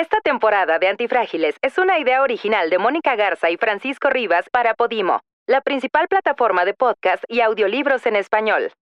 Esta 0.00 0.18
temporada 0.22 0.78
de 0.78 0.88
Antifrágiles 0.88 1.56
es 1.60 1.76
una 1.76 1.98
idea 1.98 2.22
original 2.22 2.70
de 2.70 2.78
Mónica 2.78 3.16
Garza 3.16 3.50
y 3.50 3.58
Francisco 3.58 4.08
Rivas 4.08 4.46
para 4.50 4.72
Podimo, 4.72 5.20
la 5.46 5.60
principal 5.60 6.08
plataforma 6.08 6.64
de 6.64 6.72
podcast 6.72 7.22
y 7.28 7.42
audiolibros 7.42 8.06
en 8.06 8.16
español. 8.16 8.72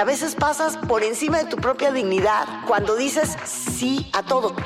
A 0.00 0.04
veces 0.04 0.34
pasas 0.34 0.78
por 0.78 1.04
encima 1.04 1.36
de 1.36 1.50
tu 1.50 1.58
propia 1.58 1.92
dignidad 1.92 2.46
cuando 2.66 2.96
dices 2.96 3.36
sí 3.44 4.10
a 4.14 4.22
todo. 4.22 4.56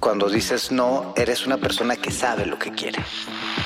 Cuando 0.00 0.30
dices 0.30 0.72
no, 0.72 1.12
eres 1.18 1.46
una 1.46 1.58
persona 1.58 1.96
que 1.96 2.10
sabe 2.10 2.46
lo 2.46 2.58
que 2.58 2.70
quiere. 2.70 3.04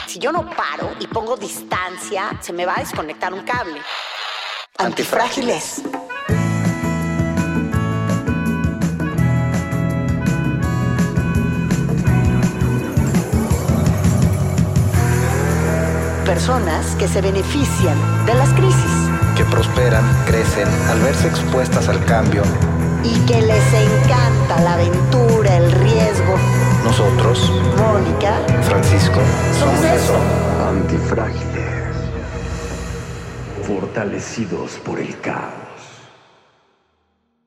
Si 0.09 0.19
yo 0.19 0.33
no 0.33 0.45
paro 0.51 0.91
y 0.99 1.07
pongo 1.07 1.37
distancia, 1.37 2.31
se 2.41 2.53
me 2.53 2.67
va 2.67 2.79
a 2.79 2.81
desconectar 2.81 3.33
un 3.33 3.45
cable. 3.45 3.81
Antifrágiles. 4.77 5.85
Personas 16.29 16.95
que 16.97 17.09
se 17.09 17.23
benefician 17.23 17.97
de 18.27 18.35
las 18.35 18.53
crisis 18.53 18.93
Que 19.35 19.47
prosperan, 19.47 20.05
crecen, 20.27 20.69
al 20.91 21.01
verse 21.01 21.27
expuestas 21.27 21.89
al 21.89 22.05
cambio. 22.05 22.43
y 23.03 23.19
que 23.21 23.41
les 23.41 23.73
encanta 23.73 24.61
la 24.61 24.75
aventura, 24.75 25.57
el 25.57 25.73
riesgo. 25.73 26.35
Nosotros, 26.85 27.51
Mónica, 27.79 28.43
Francisco, 28.63 29.21
somos 29.59 29.83
eso. 29.83 30.15
Antifrágiles. 30.69 31.97
Fortalecidos 33.67 34.73
por 34.85 34.99
el 34.99 35.19
caos. 35.21 35.55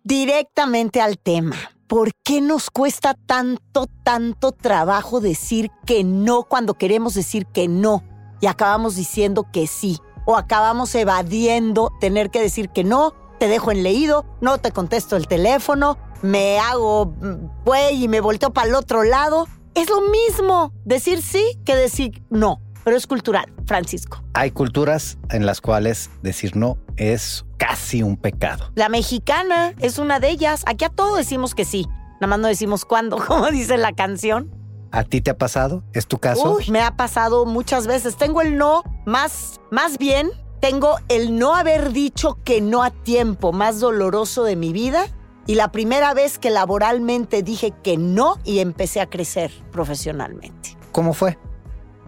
Directamente 0.03 1.01
al 1.01 1.19
tema. 1.19 1.55
¿Por 1.85 2.11
qué 2.23 2.41
nos 2.41 2.71
cuesta 2.71 3.13
tanto, 3.27 3.85
tanto 4.03 4.53
trabajo 4.53 5.19
decir 5.19 5.69
que 5.85 6.03
no 6.03 6.43
cuando 6.43 6.73
queremos 6.73 7.13
decir 7.13 7.45
que 7.45 7.67
no? 7.67 8.03
Y 8.41 8.47
acabamos 8.47 8.95
diciendo 8.95 9.47
que 9.51 9.67
sí. 9.67 9.99
O 10.25 10.35
acabamos 10.35 10.93
evadiendo 10.95 11.91
tener 11.99 12.29
que 12.29 12.41
decir 12.41 12.69
que 12.69 12.83
no, 12.83 13.13
te 13.39 13.47
dejo 13.47 13.71
en 13.71 13.83
leído, 13.83 14.25
no 14.41 14.57
te 14.57 14.71
contesto 14.71 15.15
el 15.15 15.27
teléfono, 15.27 15.97
me 16.21 16.59
hago 16.59 17.07
mm, 17.07 17.63
güey 17.65 18.03
y 18.03 18.07
me 18.07 18.21
volteo 18.21 18.51
para 18.51 18.67
el 18.67 18.75
otro 18.75 19.03
lado. 19.03 19.47
Es 19.73 19.89
lo 19.89 20.01
mismo 20.01 20.73
decir 20.83 21.21
sí 21.21 21.57
que 21.65 21.75
decir 21.75 22.21
no. 22.29 22.61
Pero 22.83 22.97
es 22.97 23.05
cultural, 23.05 23.53
Francisco. 23.65 24.23
Hay 24.33 24.51
culturas 24.51 25.17
en 25.29 25.45
las 25.45 25.61
cuales 25.61 26.09
decir 26.23 26.55
no 26.55 26.77
es 26.97 27.45
casi 27.57 28.01
un 28.01 28.17
pecado. 28.17 28.71
La 28.75 28.89
mexicana 28.89 29.73
es 29.79 29.99
una 29.99 30.19
de 30.19 30.29
ellas. 30.29 30.63
Aquí 30.65 30.85
a 30.85 30.89
todo 30.89 31.15
decimos 31.15 31.53
que 31.53 31.63
sí. 31.63 31.87
Nada 32.15 32.27
más 32.27 32.39
no 32.39 32.47
decimos 32.47 32.85
cuándo, 32.85 33.17
como 33.27 33.49
dice 33.51 33.77
la 33.77 33.93
canción. 33.93 34.49
¿A 34.91 35.03
ti 35.03 35.21
te 35.21 35.31
ha 35.31 35.37
pasado? 35.37 35.83
¿Es 35.93 36.07
tu 36.07 36.17
caso? 36.17 36.55
Uy, 36.55 36.69
me 36.69 36.81
ha 36.81 36.95
pasado 36.95 37.45
muchas 37.45 37.87
veces. 37.87 38.17
Tengo 38.17 38.41
el 38.41 38.57
no 38.57 38.83
más, 39.05 39.61
más 39.71 39.97
bien, 39.97 40.31
tengo 40.59 40.97
el 41.07 41.37
no 41.37 41.55
haber 41.55 41.91
dicho 41.91 42.37
que 42.43 42.61
no 42.61 42.83
a 42.83 42.91
tiempo 42.91 43.53
más 43.53 43.79
doloroso 43.79 44.43
de 44.43 44.55
mi 44.55 44.73
vida 44.73 45.07
y 45.47 45.55
la 45.55 45.71
primera 45.71 46.13
vez 46.13 46.37
que 46.37 46.49
laboralmente 46.49 47.41
dije 47.41 47.73
que 47.83 47.97
no 47.97 48.37
y 48.43 48.59
empecé 48.59 49.01
a 49.01 49.09
crecer 49.09 49.51
profesionalmente. 49.71 50.77
¿Cómo 50.91 51.13
fue? 51.13 51.37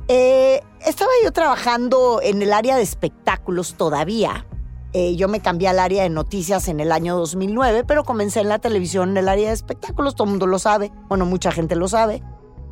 Eh, 0.08 0.62
estaba 0.86 1.12
yo 1.24 1.32
trabajando 1.32 2.20
en 2.22 2.42
el 2.42 2.54
área 2.54 2.76
de 2.76 2.84
espectáculos 2.84 3.76
todavía. 3.76 4.46
Eh, 4.92 5.16
yo 5.16 5.28
me 5.28 5.40
cambié 5.40 5.70
al 5.70 5.80
área 5.80 6.04
de 6.04 6.10
noticias 6.10 6.68
en 6.68 6.80
el 6.80 6.92
año 6.92 7.18
2009, 7.18 7.84
pero 7.86 8.04
comencé 8.04 8.42
en 8.42 8.50
la 8.50 8.60
televisión 8.60 9.12
en 9.12 9.18
el 9.18 9.30
área 9.30 9.48
de 9.48 9.56
espectáculos, 9.56 10.14
todo 10.14 10.26
el 10.26 10.32
mundo 10.32 10.46
lo 10.46 10.60
sabe, 10.60 10.92
bueno, 11.08 11.26
mucha 11.26 11.52
gente 11.52 11.76
lo 11.76 11.88
sabe. 11.88 12.22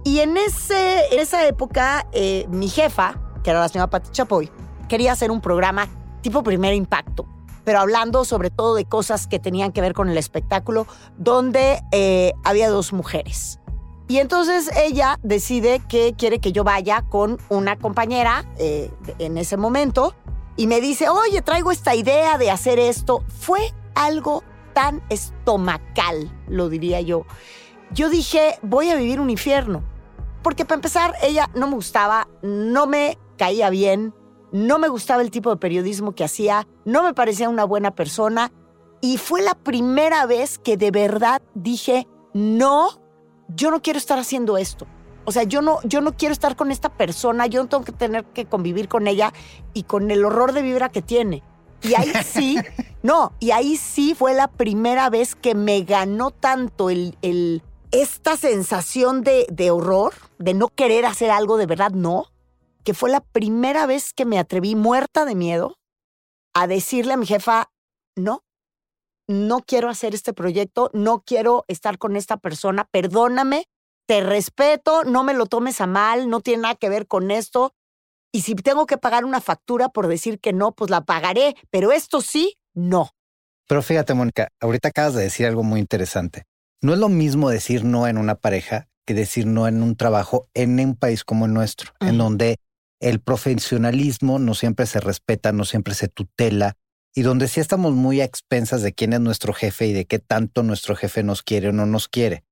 Y 0.03 0.19
en, 0.19 0.37
ese, 0.37 1.13
en 1.13 1.19
esa 1.19 1.45
época, 1.45 2.07
eh, 2.11 2.45
mi 2.49 2.69
jefa, 2.69 3.19
que 3.43 3.51
era 3.51 3.59
la 3.59 3.69
señora 3.69 3.89
Pati 3.89 4.09
Chapoy, 4.11 4.49
quería 4.89 5.11
hacer 5.11 5.31
un 5.31 5.41
programa 5.41 5.87
tipo 6.21 6.43
primer 6.43 6.73
impacto, 6.73 7.25
pero 7.63 7.79
hablando 7.79 8.25
sobre 8.25 8.49
todo 8.49 8.75
de 8.75 8.85
cosas 8.85 9.27
que 9.27 9.39
tenían 9.39 9.71
que 9.71 9.81
ver 9.81 9.93
con 9.93 10.09
el 10.09 10.17
espectáculo, 10.17 10.87
donde 11.17 11.81
eh, 11.91 12.33
había 12.43 12.69
dos 12.69 12.93
mujeres. 12.93 13.59
Y 14.07 14.17
entonces 14.17 14.69
ella 14.75 15.19
decide 15.23 15.79
que 15.87 16.13
quiere 16.17 16.39
que 16.39 16.51
yo 16.51 16.63
vaya 16.63 17.03
con 17.03 17.37
una 17.47 17.77
compañera 17.77 18.43
eh, 18.57 18.91
en 19.19 19.37
ese 19.37 19.55
momento 19.55 20.15
y 20.57 20.67
me 20.67 20.81
dice, 20.81 21.07
oye, 21.07 21.41
traigo 21.41 21.71
esta 21.71 21.95
idea 21.95 22.37
de 22.37 22.51
hacer 22.51 22.77
esto. 22.77 23.23
Fue 23.29 23.73
algo 23.95 24.43
tan 24.73 25.01
estomacal, 25.09 26.29
lo 26.47 26.67
diría 26.67 26.99
yo. 26.99 27.25
Yo 27.93 28.09
dije, 28.09 28.59
voy 28.61 28.89
a 28.89 28.95
vivir 28.95 29.19
un 29.19 29.29
infierno. 29.29 29.83
Porque 30.41 30.65
para 30.65 30.75
empezar, 30.75 31.13
ella 31.21 31.49
no 31.53 31.67
me 31.67 31.75
gustaba, 31.75 32.27
no 32.41 32.87
me 32.87 33.17
caía 33.37 33.69
bien, 33.69 34.13
no 34.51 34.79
me 34.79 34.87
gustaba 34.87 35.21
el 35.21 35.31
tipo 35.31 35.49
de 35.49 35.57
periodismo 35.57 36.13
que 36.13 36.23
hacía, 36.23 36.67
no 36.85 37.03
me 37.03 37.13
parecía 37.13 37.49
una 37.49 37.63
buena 37.63 37.91
persona. 37.95 38.51
Y 39.01 39.17
fue 39.17 39.41
la 39.41 39.55
primera 39.55 40.25
vez 40.25 40.59
que 40.59 40.77
de 40.77 40.91
verdad 40.91 41.41
dije, 41.55 42.07
no, 42.33 43.01
yo 43.47 43.71
no 43.71 43.81
quiero 43.81 43.97
estar 43.97 44.19
haciendo 44.19 44.57
esto. 44.57 44.87
O 45.25 45.31
sea, 45.31 45.43
yo 45.43 45.61
no, 45.61 45.79
yo 45.83 46.01
no 46.01 46.17
quiero 46.17 46.33
estar 46.33 46.55
con 46.55 46.71
esta 46.71 46.89
persona, 46.89 47.45
yo 47.45 47.61
no 47.61 47.69
tengo 47.69 47.83
que 47.83 47.91
tener 47.91 48.25
que 48.25 48.45
convivir 48.45 48.87
con 48.87 49.07
ella 49.07 49.33
y 49.73 49.83
con 49.83 50.09
el 50.11 50.25
horror 50.25 50.51
de 50.51 50.61
vibra 50.61 50.89
que 50.89 51.01
tiene. 51.01 51.43
Y 51.83 51.95
ahí 51.95 52.11
sí, 52.25 52.57
no, 53.03 53.33
y 53.39 53.51
ahí 53.51 53.77
sí 53.77 54.15
fue 54.15 54.33
la 54.33 54.47
primera 54.47 55.09
vez 55.09 55.35
que 55.35 55.55
me 55.55 55.81
ganó 55.83 56.31
tanto 56.31 56.89
el, 56.89 57.17
el, 57.21 57.63
esta 57.91 58.37
sensación 58.37 59.21
de, 59.21 59.45
de 59.49 59.71
horror, 59.71 60.13
de 60.37 60.53
no 60.53 60.69
querer 60.69 61.05
hacer 61.05 61.29
algo 61.29 61.57
de 61.57 61.65
verdad, 61.65 61.91
no, 61.91 62.31
que 62.83 62.93
fue 62.93 63.09
la 63.09 63.21
primera 63.21 63.85
vez 63.85 64.13
que 64.13 64.25
me 64.25 64.39
atreví 64.39 64.75
muerta 64.75 65.25
de 65.25 65.35
miedo 65.35 65.77
a 66.53 66.67
decirle 66.67 67.13
a 67.13 67.17
mi 67.17 67.25
jefa, 67.25 67.71
no, 68.15 68.43
no 69.27 69.61
quiero 69.61 69.89
hacer 69.89 70.13
este 70.13 70.33
proyecto, 70.33 70.89
no 70.93 71.21
quiero 71.21 71.65
estar 71.67 71.97
con 71.97 72.15
esta 72.15 72.37
persona, 72.37 72.87
perdóname, 72.91 73.65
te 74.07 74.21
respeto, 74.21 75.03
no 75.03 75.23
me 75.23 75.33
lo 75.33 75.45
tomes 75.45 75.79
a 75.81 75.87
mal, 75.87 76.29
no 76.29 76.41
tiene 76.41 76.63
nada 76.63 76.75
que 76.75 76.89
ver 76.89 77.07
con 77.07 77.31
esto. 77.31 77.73
Y 78.33 78.41
si 78.41 78.55
tengo 78.55 78.85
que 78.85 78.97
pagar 78.97 79.25
una 79.25 79.41
factura 79.41 79.89
por 79.89 80.07
decir 80.07 80.39
que 80.39 80.53
no, 80.53 80.73
pues 80.73 80.89
la 80.89 81.01
pagaré, 81.01 81.55
pero 81.69 81.91
esto 81.91 82.21
sí, 82.21 82.57
no. 82.73 83.11
Pero 83.67 83.81
fíjate, 83.81 84.13
Mónica, 84.13 84.49
ahorita 84.59 84.89
acabas 84.89 85.13
de 85.13 85.23
decir 85.23 85.45
algo 85.45 85.63
muy 85.63 85.79
interesante. 85.79 86.43
No 86.81 86.93
es 86.93 86.99
lo 86.99 87.09
mismo 87.09 87.49
decir 87.49 87.83
no 87.83 88.07
en 88.07 88.17
una 88.17 88.35
pareja 88.35 88.87
que 89.05 89.13
decir 89.13 89.45
no 89.45 89.67
en 89.67 89.83
un 89.83 89.95
trabajo 89.95 90.47
en 90.53 90.79
un 90.79 90.95
país 90.95 91.23
como 91.23 91.45
el 91.45 91.53
nuestro, 91.53 91.93
en 91.99 92.17
donde 92.17 92.57
el 92.99 93.19
profesionalismo 93.19 94.39
no 94.39 94.53
siempre 94.53 94.85
se 94.85 94.99
respeta, 94.99 95.51
no 95.51 95.65
siempre 95.65 95.93
se 95.93 96.07
tutela 96.07 96.77
y 97.13 97.23
donde 97.23 97.47
sí 97.47 97.59
estamos 97.59 97.93
muy 97.93 98.21
a 98.21 98.25
expensas 98.25 98.81
de 98.81 98.93
quién 98.93 99.13
es 99.13 99.19
nuestro 99.19 99.53
jefe 99.53 99.87
y 99.87 99.93
de 99.93 100.05
qué 100.05 100.19
tanto 100.19 100.63
nuestro 100.63 100.95
jefe 100.95 101.23
nos 101.23 101.43
quiere 101.43 101.69
o 101.69 101.71
no 101.71 101.85
nos 101.85 102.07
quiere. 102.07 102.43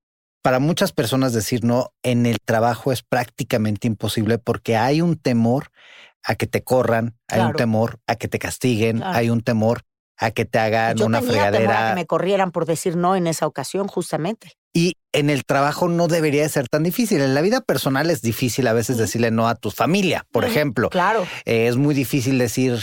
Para 0.42 0.60
muchas 0.60 0.92
personas 0.92 1.34
decir 1.34 1.64
no 1.64 1.94
en 2.04 2.26
el 2.26 2.38
trabajo 2.44 2.92
es 2.92 3.04
prácticamente 3.04 3.88
imposible 3.88 4.38
porque 4.38 4.76
hay 4.78 5.02
un 5.02 5.18
temor 5.18 5.72
a 6.24 6.36
que 6.36 6.48
te 6.48 6.64
corran, 6.64 7.18
hay 7.28 7.42
un 7.42 7.54
temor 7.54 8.00
a 8.08 8.16
que 8.16 8.28
te 8.28 8.40
castiguen, 8.40 8.98
Claro. 8.98 9.18
hay 9.18 9.30
un 9.30 9.42
temor 9.42 9.84
a 10.20 10.32
que 10.32 10.46
te 10.46 10.60
hagan 10.60 10.98
Yo 10.98 11.06
una 11.06 11.20
tenía 11.22 11.34
temor 11.34 11.46
a 11.46 11.52
fregadera. 11.60 11.90
que 11.90 11.96
me 11.96 12.06
corrieran 12.06 12.52
por 12.52 12.66
decir 12.66 12.96
no 12.98 13.16
en 13.16 13.26
esa 13.28 13.48
ocasión, 13.48 13.88
justamente. 13.88 14.54
Y 14.74 14.94
en 15.14 15.30
el 15.30 15.46
trabajo 15.46 15.88
no 15.88 16.08
debería 16.08 16.44
de 16.44 16.50
ser 16.50 16.68
tan 16.68 16.84
difícil. 16.84 17.22
En 17.22 17.34
la 17.34 17.42
vida 17.42 17.62
personal 17.62 18.10
es 18.12 18.22
difícil 18.22 18.68
a 18.68 18.74
veces 18.74 18.96
Ujú. 18.98 19.02
decirle 19.04 19.32
no 19.32 19.48
a 19.48 19.56
tu 19.56 19.72
familia, 19.72 20.26
por 20.32 20.44
Ujú, 20.44 20.52
ejemplo. 20.52 20.90
Claro. 20.90 21.26
Eh, 21.46 21.68
es 21.68 21.78
muy 21.78 21.96
difícil 21.96 22.38
decir 22.38 22.80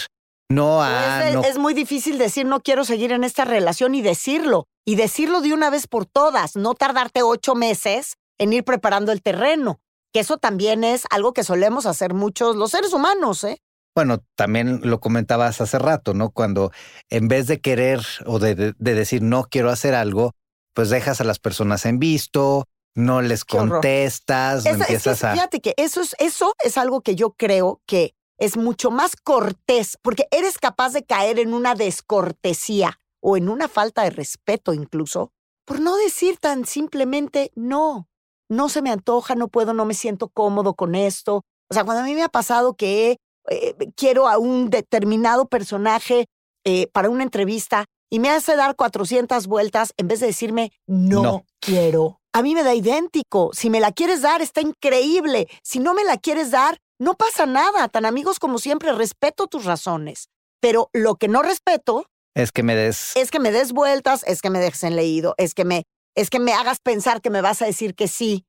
no 0.50 0.82
a... 0.82 1.28
es, 1.28 1.34
no. 1.34 1.42
es 1.44 1.58
muy 1.58 1.74
difícil 1.74 2.18
decir 2.18 2.46
no 2.46 2.60
quiero 2.60 2.84
seguir 2.84 3.12
en 3.12 3.22
esta 3.24 3.44
relación 3.44 3.94
y 3.94 4.02
decirlo. 4.02 4.66
Y 4.84 4.94
decirlo 4.96 5.40
de 5.40 5.52
una 5.52 5.70
vez 5.70 5.86
por 5.88 6.06
todas, 6.06 6.56
no 6.56 6.74
tardarte 6.74 7.22
ocho 7.22 7.54
meses 7.54 8.14
en 8.38 8.52
ir 8.52 8.64
preparando 8.64 9.12
el 9.12 9.22
terreno. 9.22 9.78
Que 10.12 10.20
eso 10.20 10.38
también 10.38 10.84
es 10.84 11.02
algo 11.10 11.32
que 11.32 11.44
solemos 11.44 11.84
hacer 11.86 12.14
muchos 12.14 12.56
los 12.56 12.70
seres 12.70 12.92
humanos, 12.92 13.44
¿eh? 13.44 13.58
Bueno, 13.96 14.18
también 14.36 14.80
lo 14.84 15.00
comentabas 15.00 15.60
hace 15.62 15.78
rato, 15.78 16.12
¿no? 16.12 16.30
Cuando 16.30 16.70
en 17.08 17.28
vez 17.28 17.46
de 17.46 17.60
querer 17.62 18.00
o 18.26 18.38
de, 18.38 18.54
de- 18.54 18.74
de 18.78 18.94
decir 18.94 19.22
no 19.22 19.44
quiero 19.44 19.70
hacer 19.70 19.94
algo, 19.94 20.32
pues 20.74 20.90
dejas 20.90 21.22
a 21.22 21.24
las 21.24 21.38
personas 21.38 21.86
en 21.86 21.98
visto, 21.98 22.64
no 22.94 23.22
les 23.22 23.46
Qué 23.46 23.56
contestas, 23.56 24.64
no 24.66 24.70
Esa- 24.70 24.80
es 24.82 24.86
que 24.86 24.92
empiezas 24.94 25.24
a... 25.24 25.32
fíjate 25.32 25.60
que 25.60 25.72
eso 25.78 26.02
es, 26.02 26.14
eso 26.18 26.52
es 26.62 26.76
algo 26.76 27.00
que 27.00 27.14
yo 27.16 27.30
creo 27.32 27.80
que 27.86 28.12
es 28.38 28.58
mucho 28.58 28.90
más 28.90 29.16
cortés, 29.16 29.96
porque 30.02 30.28
eres 30.30 30.58
capaz 30.58 30.92
de 30.92 31.02
caer 31.02 31.38
en 31.38 31.54
una 31.54 31.74
descortesía 31.74 33.00
o 33.22 33.38
en 33.38 33.48
una 33.48 33.66
falta 33.66 34.02
de 34.02 34.10
respeto 34.10 34.74
incluso, 34.74 35.32
por 35.64 35.80
no 35.80 35.96
decir 35.96 36.36
tan 36.36 36.66
simplemente 36.66 37.50
no, 37.54 38.10
no 38.50 38.68
se 38.68 38.82
me 38.82 38.90
antoja, 38.90 39.34
no 39.36 39.48
puedo, 39.48 39.72
no 39.72 39.86
me 39.86 39.94
siento 39.94 40.28
cómodo 40.28 40.74
con 40.74 40.94
esto. 40.94 41.44
O 41.70 41.74
sea, 41.74 41.84
cuando 41.84 42.02
a 42.02 42.06
mí 42.06 42.14
me 42.14 42.22
ha 42.22 42.28
pasado 42.28 42.74
que 42.74 43.16
eh, 43.48 43.74
quiero 43.96 44.28
a 44.28 44.38
un 44.38 44.70
determinado 44.70 45.46
personaje 45.46 46.26
eh, 46.64 46.88
para 46.92 47.10
una 47.10 47.22
entrevista 47.22 47.84
y 48.10 48.18
me 48.18 48.30
hace 48.30 48.56
dar 48.56 48.76
400 48.76 49.46
vueltas 49.46 49.92
en 49.96 50.08
vez 50.08 50.20
de 50.20 50.26
decirme 50.28 50.72
no, 50.86 51.22
No. 51.22 51.44
quiero 51.60 52.20
a 52.32 52.42
mí 52.42 52.54
me 52.54 52.62
da 52.64 52.74
idéntico. 52.74 53.50
Si 53.54 53.70
me 53.70 53.80
la 53.80 53.92
quieres 53.92 54.20
dar, 54.20 54.42
está 54.42 54.60
increíble. 54.60 55.48
Si 55.62 55.78
no 55.78 55.94
me 55.94 56.04
la 56.04 56.18
quieres 56.18 56.50
dar, 56.50 56.76
no 57.00 57.14
pasa 57.14 57.46
nada. 57.46 57.88
Tan 57.88 58.04
amigos 58.04 58.38
como 58.38 58.58
siempre, 58.58 58.92
respeto 58.92 59.46
tus 59.46 59.64
razones. 59.64 60.28
Pero 60.60 60.90
lo 60.92 61.14
que 61.14 61.28
no 61.28 61.42
respeto 61.42 62.04
Es 62.34 62.52
que 62.52 62.62
me 62.62 62.76
des. 62.76 63.16
es 63.16 63.30
que 63.30 63.40
me 63.40 63.52
des 63.52 63.72
vueltas, 63.72 64.22
es 64.26 64.42
que 64.42 64.50
me 64.50 64.58
dejes 64.60 64.84
en 64.84 64.96
leído, 64.96 65.34
es 65.38 65.54
que 65.54 65.64
me, 65.64 65.84
es 66.14 66.28
que 66.28 66.38
me 66.38 66.52
hagas 66.52 66.78
pensar 66.80 67.22
que 67.22 67.30
me 67.30 67.40
vas 67.40 67.62
a 67.62 67.64
decir 67.66 67.94
que 67.94 68.06
sí 68.06 68.44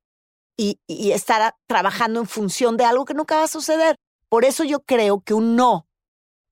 y, 0.57 0.79
y 0.85 1.11
estar 1.11 1.53
trabajando 1.65 2.19
en 2.19 2.27
función 2.27 2.75
de 2.75 2.83
algo 2.83 3.05
que 3.05 3.13
nunca 3.13 3.37
va 3.37 3.43
a 3.43 3.47
suceder. 3.47 3.95
Por 4.29 4.45
eso 4.45 4.63
yo 4.63 4.81
creo 4.81 5.21
que 5.21 5.33
un 5.33 5.55
no 5.55 5.87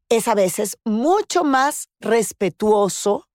es 0.10 0.27
a 0.27 0.36
veces 0.36 0.77
mucho 0.86 1.44
más 1.44 1.89
respetuoso 2.00 3.27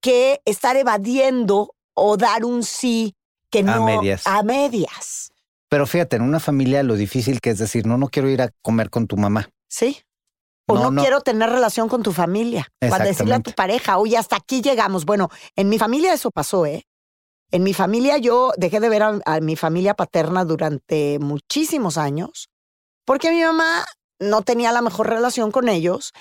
que 0.00 0.40
estar 0.44 0.76
evadiendo 0.76 1.74
o 1.94 2.16
dar 2.16 2.44
un 2.44 2.62
sí 2.62 3.14
que 3.50 3.60
A 3.60 3.62
no 3.62 3.84
medias. 3.84 4.26
a 4.26 4.42
medias. 4.42 5.30
Pero 5.68 5.86
fíjate, 5.86 6.16
en 6.16 6.22
una 6.22 6.40
familia 6.40 6.82
lo 6.82 6.94
difícil 6.96 7.40
que 7.40 7.50
es 7.50 7.58
decir, 7.58 7.86
no, 7.86 7.98
no 7.98 8.08
quiero 8.08 8.28
ir 8.28 8.42
a 8.42 8.50
comer 8.62 8.90
con 8.90 9.06
tu 9.06 9.16
mamá. 9.16 9.48
¿Sí? 9.68 10.02
O 10.66 10.74
no, 10.74 10.84
No, 10.84 10.90
no. 10.92 11.02
quiero 11.02 11.20
tener 11.20 11.50
relación 11.50 11.88
con 11.88 12.02
tu 12.02 12.12
familia. 12.12 12.66
Para 12.80 13.04
decirle 13.04 13.34
a 13.34 13.40
tu 13.40 13.52
pareja, 13.52 13.98
oye, 13.98 14.16
hasta 14.16 14.36
aquí 14.36 14.60
llegamos. 14.62 15.04
Bueno, 15.04 15.28
en 15.56 15.68
mi 15.68 15.78
familia 15.78 16.12
eso 16.14 16.30
pasó, 16.30 16.64
¿eh? 16.66 16.86
En 17.50 17.62
mi 17.62 17.74
familia 17.74 18.18
yo 18.18 18.52
dejé 18.56 18.80
de 18.80 18.88
ver 18.88 19.02
a, 19.02 19.18
a 19.26 19.40
mi 19.40 19.56
familia 19.56 19.94
paterna 19.94 20.44
durante 20.44 21.18
muchísimos 21.20 21.98
años 21.98 22.48
porque 23.04 23.30
mi 23.30 23.42
mamá 23.42 23.84
no 24.18 24.42
tenía 24.42 24.72
la 24.72 24.82
mejor 24.82 25.08
relación 25.08 25.50
con 25.50 25.68
ellos 25.68 26.12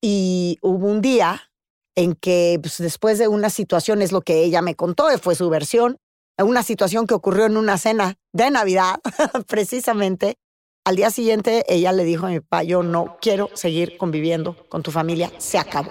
y 0.00 0.58
hubo 0.62 0.86
un 0.86 1.00
día 1.00 1.50
en 1.96 2.14
que 2.14 2.58
pues, 2.60 2.78
después 2.78 3.18
de 3.18 3.28
una 3.28 3.50
situación, 3.50 4.02
es 4.02 4.12
lo 4.12 4.20
que 4.20 4.44
ella 4.44 4.62
me 4.62 4.74
contó, 4.74 5.06
fue 5.18 5.34
su 5.34 5.48
versión, 5.48 5.98
una 6.38 6.62
situación 6.62 7.06
que 7.06 7.14
ocurrió 7.14 7.46
en 7.46 7.56
una 7.56 7.78
cena 7.78 8.16
de 8.32 8.50
Navidad, 8.50 9.00
precisamente, 9.48 10.36
al 10.84 10.96
día 10.96 11.10
siguiente 11.10 11.64
ella 11.68 11.92
le 11.92 12.04
dijo 12.04 12.26
a 12.26 12.30
mi 12.30 12.40
papá, 12.40 12.62
yo 12.62 12.82
no 12.82 13.16
quiero 13.20 13.50
seguir 13.54 13.96
conviviendo 13.96 14.56
con 14.68 14.82
tu 14.82 14.90
familia, 14.90 15.32
se 15.38 15.58
acabó. 15.58 15.90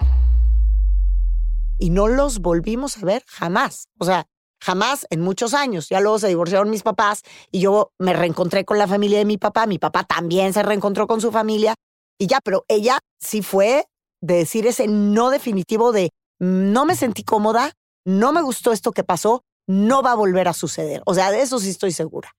Y 1.78 1.90
no 1.90 2.08
los 2.08 2.38
volvimos 2.38 2.96
a 2.96 3.04
ver 3.04 3.24
jamás, 3.26 3.88
o 3.98 4.04
sea, 4.04 4.26
jamás 4.60 5.06
en 5.10 5.20
muchos 5.20 5.54
años. 5.54 5.88
Ya 5.88 6.00
luego 6.00 6.18
se 6.18 6.28
divorciaron 6.28 6.70
mis 6.70 6.82
papás 6.82 7.22
y 7.50 7.60
yo 7.60 7.92
me 7.98 8.12
reencontré 8.12 8.64
con 8.64 8.78
la 8.78 8.86
familia 8.86 9.18
de 9.18 9.24
mi 9.24 9.38
papá, 9.38 9.66
mi 9.66 9.78
papá 9.78 10.04
también 10.04 10.52
se 10.52 10.62
reencontró 10.62 11.06
con 11.06 11.20
su 11.20 11.30
familia 11.30 11.74
y 12.18 12.26
ya, 12.26 12.40
pero 12.42 12.64
ella 12.68 12.98
sí 13.20 13.42
fue 13.42 13.86
de 14.20 14.34
decir 14.34 14.66
ese 14.66 14.86
no 14.88 15.30
definitivo 15.30 15.92
de 15.92 16.10
no 16.38 16.84
me 16.84 16.94
sentí 16.94 17.22
cómoda, 17.22 17.72
no 18.04 18.32
me 18.32 18.42
gustó 18.42 18.72
esto 18.72 18.92
que 18.92 19.04
pasó, 19.04 19.42
no 19.66 20.02
va 20.02 20.12
a 20.12 20.16
volver 20.16 20.48
a 20.48 20.52
suceder. 20.52 21.02
O 21.06 21.14
sea, 21.14 21.30
de 21.30 21.42
eso 21.42 21.58
sí 21.58 21.70
estoy 21.70 21.92
segura. 21.92 22.30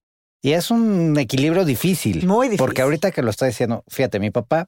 Y 0.42 0.54
es 0.54 0.72
un 0.72 1.18
equilibrio 1.18 1.66
difícil. 1.66 2.26
Muy 2.26 2.48
difícil. 2.48 2.66
Porque 2.66 2.82
ahorita 2.82 3.12
que 3.12 3.22
lo 3.22 3.30
está 3.30 3.46
diciendo, 3.46 3.84
fíjate, 3.88 4.20
mi 4.20 4.32
papá, 4.32 4.68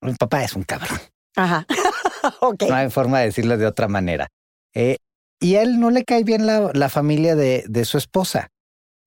mi 0.00 0.14
papá 0.14 0.44
es 0.44 0.54
un 0.54 0.64
cabrón. 0.64 1.00
Ajá. 1.36 1.66
ok. 2.40 2.64
No 2.68 2.74
hay 2.74 2.90
forma 2.90 3.20
de 3.20 3.26
decirlo 3.26 3.56
de 3.56 3.66
otra 3.66 3.88
manera. 3.88 4.28
Eh, 4.74 4.98
y 5.40 5.56
él 5.56 5.80
no 5.80 5.90
le 5.90 6.04
cae 6.04 6.22
bien 6.22 6.46
la, 6.46 6.88
familia 6.88 7.34
de, 7.34 7.64
de 7.66 7.84
su 7.84 7.98
esposa. 7.98 8.50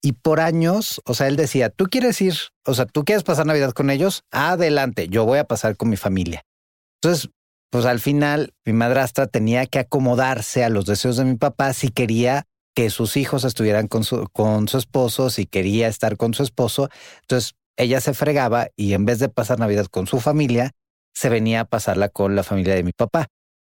Y 0.02 0.14
por 0.14 0.42
años, 0.42 1.02
o 1.06 1.14
sea, 1.14 1.28
él 1.28 1.38
decía, 1.38 1.70
tú 1.70 1.86
quieres 1.86 2.20
ir, 2.22 2.36
o 2.66 2.74
sea, 2.74 2.86
tú 2.86 3.06
quieres 3.06 3.24
pasar 3.24 3.46
Navidad 3.46 3.72
con 3.72 3.90
ellos, 3.90 4.24
adelante, 4.32 5.08
yo 5.08 5.26
voy 5.26 5.40
a 5.40 5.46
pasar 5.46 5.78
con 5.78 5.90
mi 5.90 5.96
familia. 5.96 6.44
Entonces, 7.02 7.30
pues 7.70 7.86
al 7.86 8.00
final, 8.00 8.54
mi 8.66 8.74
madrastra 8.74 9.28
tenía 9.28 9.66
que 9.66 9.80
acomodarse 9.80 10.64
a 10.64 10.70
los 10.70 10.86
deseos 10.86 11.18
de 11.18 11.26
mi 11.26 11.36
papá 11.36 11.74
si 11.74 11.90
quería 11.90 12.46
que 12.76 12.90
sus 12.90 13.18
hijos 13.18 13.46
estuvieran 13.46 13.88
con 13.88 14.04
su, 14.04 14.28
con 14.32 14.68
su 14.68 14.78
esposo, 14.78 15.30
si 15.30 15.46
quería 15.46 15.88
estar 15.88 16.18
con 16.18 16.34
su 16.34 16.44
esposo. 16.44 16.90
Entonces, 17.22 17.56
ella 17.78 18.02
se 18.02 18.14
fregaba 18.14 18.68
y 18.76 18.94
en 18.94 19.06
vez 19.06 19.20
de 19.20 19.30
pasar 19.30 19.60
Navidad 19.60 19.88
con 19.88 20.08
su 20.08 20.20
familia, 20.20 20.72
se 21.16 21.30
venía 21.30 21.62
a 21.62 21.66
pasarla 21.66 22.10
con 22.10 22.36
la 22.36 22.44
familia 22.44 22.76
de 22.76 22.84
mi 22.84 22.92
papá. 22.92 23.28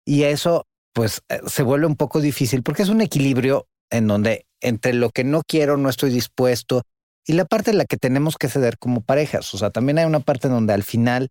Y 0.07 0.23
eso, 0.23 0.67
pues, 0.93 1.23
eh, 1.29 1.41
se 1.47 1.63
vuelve 1.63 1.87
un 1.87 1.97
poco 1.97 2.21
difícil 2.21 2.63
porque 2.63 2.83
es 2.83 2.89
un 2.89 3.01
equilibrio 3.01 3.69
en 3.91 4.07
donde 4.07 4.47
entre 4.61 4.93
lo 4.93 5.11
que 5.11 5.25
no 5.25 5.43
quiero, 5.47 5.77
no 5.77 5.89
estoy 5.89 6.11
dispuesto 6.11 6.83
y 7.27 7.35
la 7.35 7.45
parte 7.45 7.71
en 7.71 7.79
la 7.79 7.85
que 7.85 7.97
tenemos 7.97 8.37
que 8.37 8.49
ceder 8.49 8.79
como 8.79 9.03
parejas. 9.03 9.53
O 9.55 9.59
sea, 9.59 9.71
también 9.71 9.99
hay 9.99 10.05
una 10.05 10.21
parte 10.21 10.49
en 10.49 10.55
donde 10.55 10.73
al 10.73 10.83
final 10.83 11.31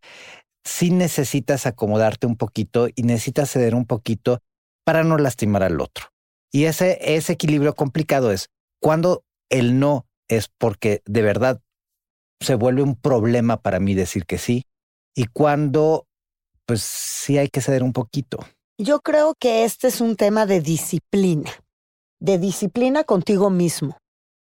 sí 0.63 0.91
necesitas 0.91 1.65
acomodarte 1.65 2.27
un 2.27 2.37
poquito 2.37 2.87
y 2.93 3.03
necesitas 3.03 3.51
ceder 3.51 3.75
un 3.75 3.85
poquito 3.85 4.39
para 4.85 5.03
no 5.03 5.17
lastimar 5.17 5.63
al 5.63 5.81
otro. 5.81 6.07
Y 6.51 6.65
ese, 6.65 6.97
ese 7.15 7.33
equilibrio 7.33 7.75
complicado 7.75 8.31
es 8.31 8.49
cuando 8.81 9.23
el 9.49 9.79
no 9.79 10.07
es 10.27 10.47
porque 10.47 11.01
de 11.05 11.21
verdad 11.21 11.61
se 12.39 12.55
vuelve 12.55 12.81
un 12.81 12.95
problema 12.95 13.61
para 13.61 13.79
mí 13.79 13.93
decir 13.93 14.25
que 14.25 14.37
sí 14.37 14.65
y 15.15 15.25
cuando 15.25 16.07
pues 16.65 16.81
sí 16.81 17.37
hay 17.37 17.49
que 17.49 17.61
ceder 17.61 17.83
un 17.83 17.93
poquito. 17.93 18.39
Yo 18.81 19.01
creo 19.01 19.35
que 19.37 19.65
este 19.65 19.89
es 19.89 19.99
un 19.99 20.15
tema 20.15 20.45
de 20.45 20.61
disciplina, 20.61 21.51
de 22.21 22.37
disciplina 22.37 23.03
contigo 23.03 23.49
mismo, 23.49 23.97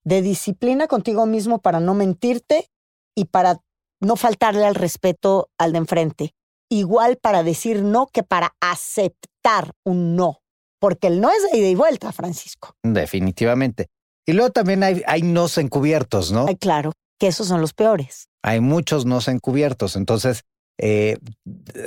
de 0.05 0.23
disciplina 0.23 0.87
contigo 0.87 1.27
mismo 1.27 1.59
para 1.59 1.81
no 1.81 1.95
mentirte 1.95 2.69
y 3.17 3.25
para 3.25 3.59
no 4.01 4.15
faltarle 4.15 4.65
al 4.67 4.77
respeto 4.77 5.51
al 5.59 5.73
de 5.73 5.79
enfrente. 5.79 6.35
Igual 6.71 7.17
para 7.17 7.43
decir 7.43 7.83
no 7.83 8.07
que 8.07 8.23
para 8.23 8.55
aceptar 8.61 9.73
un 9.85 10.15
no, 10.15 10.39
porque 10.79 11.09
el 11.09 11.21
no 11.21 11.33
es 11.33 11.51
de 11.51 11.59
ida 11.59 11.69
y 11.69 11.75
vuelta, 11.75 12.13
Francisco. 12.13 12.77
Definitivamente. 12.85 13.89
Y 14.25 14.35
luego 14.35 14.53
también 14.53 14.85
hay, 14.85 15.03
hay 15.09 15.23
nos 15.23 15.59
encubiertos, 15.59 16.31
¿no? 16.31 16.47
Ay, 16.47 16.55
claro, 16.55 16.93
que 17.19 17.27
esos 17.27 17.49
son 17.49 17.61
los 17.61 17.75
peores. 17.75 18.29
Hay 18.45 18.61
muchos 18.61 19.07
nos 19.07 19.27
encubiertos. 19.27 19.97
Entonces, 19.97 20.45
eh, 20.83 21.19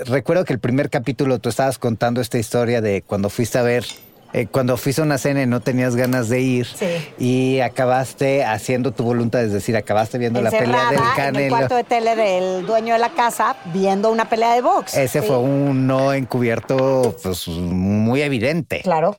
recuerdo 0.05 0.45
que 0.45 0.53
el 0.53 0.59
primer 0.59 0.89
capítulo 0.89 1.39
tú 1.39 1.49
estabas 1.49 1.79
contando 1.79 2.21
esta 2.21 2.37
historia 2.37 2.79
de 2.81 3.01
cuando 3.01 3.29
fuiste 3.29 3.57
a 3.57 3.63
ver, 3.63 3.85
eh, 4.33 4.47
cuando 4.47 4.77
fuiste 4.77 5.01
a 5.01 5.05
una 5.05 5.17
cena 5.17 5.41
y 5.43 5.47
no 5.47 5.61
tenías 5.61 5.95
ganas 5.95 6.29
de 6.29 6.41
ir 6.41 6.65
Sí. 6.65 6.85
y 7.19 7.59
acabaste 7.59 8.43
haciendo 8.45 8.91
tu 8.91 9.03
voluntad, 9.03 9.43
es 9.43 9.51
decir, 9.51 9.75
acabaste 9.77 10.17
viendo 10.17 10.41
la 10.41 10.49
pelea 10.51 10.67
del 10.67 10.73
Encerrada 10.75 10.93
en 10.93 11.03
el 11.09 11.15
Canelo. 11.15 11.55
cuarto 11.57 11.75
de 11.75 11.83
tele 11.83 12.15
del 12.15 12.65
dueño 12.65 12.93
de 12.93 12.99
la 12.99 13.13
casa 13.13 13.55
viendo 13.73 14.11
una 14.11 14.29
pelea 14.29 14.53
de 14.55 14.61
box. 14.61 14.95
Ese 14.97 15.21
Sí. 15.21 15.27
fue 15.27 15.37
un 15.39 15.85
no 15.87 16.13
encubierto 16.13 17.15
pues 17.23 17.47
muy 17.47 18.21
evidente. 18.21 18.81
Claro. 18.83 19.17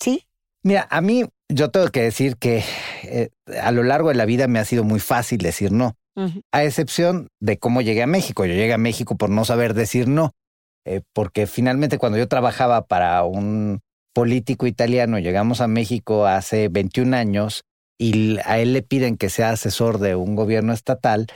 Sí, 0.00 0.24
Mira, 0.62 0.86
a 0.90 1.00
mí 1.00 1.24
yo 1.48 1.70
tengo 1.70 1.88
que 1.88 2.02
decir 2.02 2.36
que 2.36 2.62
eh, 3.04 3.30
a 3.62 3.70
lo 3.72 3.82
largo 3.82 4.10
de 4.10 4.14
la 4.14 4.26
vida 4.26 4.46
me 4.46 4.58
ha 4.58 4.64
sido 4.66 4.84
muy 4.84 5.00
fácil 5.00 5.38
decir 5.38 5.72
no, 5.72 5.96
A 6.52 6.64
excepción 6.64 7.28
de 7.40 7.58
cómo 7.58 7.80
llegué 7.80 8.02
a 8.02 8.06
México. 8.06 8.44
Yo 8.44 8.54
llegué 8.54 8.72
a 8.72 8.78
México 8.78 9.16
por 9.16 9.30
no 9.30 9.44
saber 9.44 9.74
decir 9.74 10.08
no, 10.08 10.32
eh, 10.84 11.02
porque 11.12 11.46
finalmente 11.46 11.98
cuando 11.98 12.18
yo 12.18 12.28
trabajaba 12.28 12.86
para 12.86 13.24
un 13.24 13.80
político 14.12 14.66
italiano, 14.66 15.18
llegamos 15.18 15.60
a 15.60 15.68
México 15.68 16.26
hace 16.26 16.68
21 16.68 17.16
años 17.16 17.62
y 17.98 18.38
a 18.44 18.58
él 18.58 18.72
le 18.72 18.82
piden 18.82 19.16
que 19.16 19.30
sea 19.30 19.50
asesor 19.50 19.98
de 19.98 20.14
un 20.14 20.34
gobierno 20.34 20.72
estatal, 20.72 21.26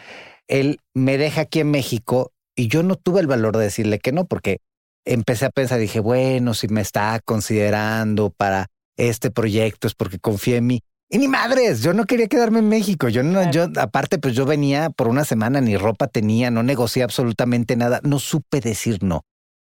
él 0.49 0.81
me 0.95 1.19
deja 1.19 1.43
aquí 1.43 1.61
en 1.61 1.71
México 1.71 2.33
y 2.57 2.69
yo 2.69 2.83
no 2.83 2.97
tuve 2.97 3.21
el 3.21 3.27
valor 3.27 3.57
de 3.57 3.65
decirle 3.65 3.99
que 3.99 4.13
no, 4.13 4.27
porque 4.27 4.59
empecé 5.05 5.47
a 5.47 5.51
pensar, 5.51 5.79
dije, 5.79 6.01
bueno, 6.01 6.55
si 6.55 6.69
me 6.69 6.81
está 6.81 7.21
considerando 7.25 8.31
para 8.31 8.67
este 8.97 9.31
proyecto 9.31 9.87
es 9.87 9.95
porque 9.95 10.19
confía 10.19 10.57
en 10.57 10.67
mí. 10.67 10.81
Y 11.11 11.19
ni 11.19 11.29
madres, 11.29 11.83
yo 11.83 11.93
no 11.93 12.07
quería 12.07 12.29
quedarme 12.29 12.61
en 12.61 12.69
México. 12.69 13.09
Yo 13.09 13.23
no, 13.23 13.51
yo, 13.51 13.69
aparte, 13.77 14.19
pues 14.19 14.35
yo 14.35 14.47
venía 14.47 14.91
por 14.91 15.09
una 15.09 15.25
semana, 15.25 15.61
ni 15.61 15.77
ropa 15.77 16.09
tenía, 16.09 16.51
no 16.51 16.63
negocié 16.63 17.03
absolutamente 17.03 17.77
nada, 17.77 18.01
no 18.03 18.19
supe 18.19 18.61
decir 18.61 19.03
no. 19.03 19.23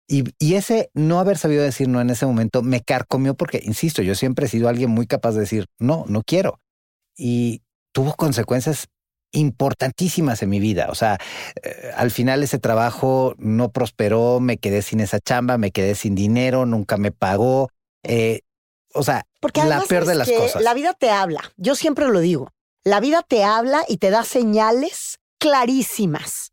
Y, 0.07 0.23
y 0.39 0.55
ese 0.55 0.89
no 0.95 1.19
haber 1.19 1.37
sabido 1.37 1.63
decir 1.63 1.87
no 1.87 2.01
en 2.01 2.09
ese 2.09 2.25
momento 2.25 2.63
me 2.63 2.81
carcomió 2.81 3.35
porque, 3.35 3.61
insisto, 3.63 4.01
yo 4.01 4.15
siempre 4.15 4.47
he 4.47 4.49
sido 4.49 4.67
alguien 4.67 4.89
muy 4.89 5.05
capaz 5.05 5.33
de 5.33 5.41
decir 5.41 5.67
no, 5.77 6.05
no 6.07 6.23
quiero. 6.23 6.59
Y 7.15 7.61
tuvo 7.91 8.15
consecuencias 8.15 8.87
importantísimas 9.31 10.41
en 10.41 10.49
mi 10.49 10.59
vida. 10.59 10.87
O 10.89 10.95
sea, 10.95 11.17
eh, 11.63 11.91
al 11.95 12.11
final 12.11 12.43
ese 12.43 12.59
trabajo 12.59 13.35
no 13.37 13.71
prosperó, 13.71 14.39
me 14.39 14.57
quedé 14.57 14.81
sin 14.81 14.99
esa 14.99 15.19
chamba, 15.19 15.57
me 15.57 15.71
quedé 15.71 15.95
sin 15.95 16.15
dinero, 16.15 16.65
nunca 16.65 16.97
me 16.97 17.11
pagó. 17.11 17.69
Eh, 18.03 18.41
o 18.93 19.03
sea, 19.03 19.25
Porque 19.39 19.63
la 19.63 19.81
peor 19.81 20.05
de 20.05 20.13
¿sabes 20.13 20.29
las 20.29 20.31
cosas. 20.31 20.61
La 20.61 20.73
vida 20.73 20.93
te 20.93 21.09
habla. 21.09 21.41
Yo 21.57 21.75
siempre 21.75 22.07
lo 22.07 22.19
digo. 22.19 22.49
La 22.83 22.99
vida 22.99 23.23
te 23.27 23.43
habla 23.43 23.83
y 23.87 23.97
te 23.97 24.09
da 24.09 24.23
señales 24.23 25.19
clarísimas 25.39 26.51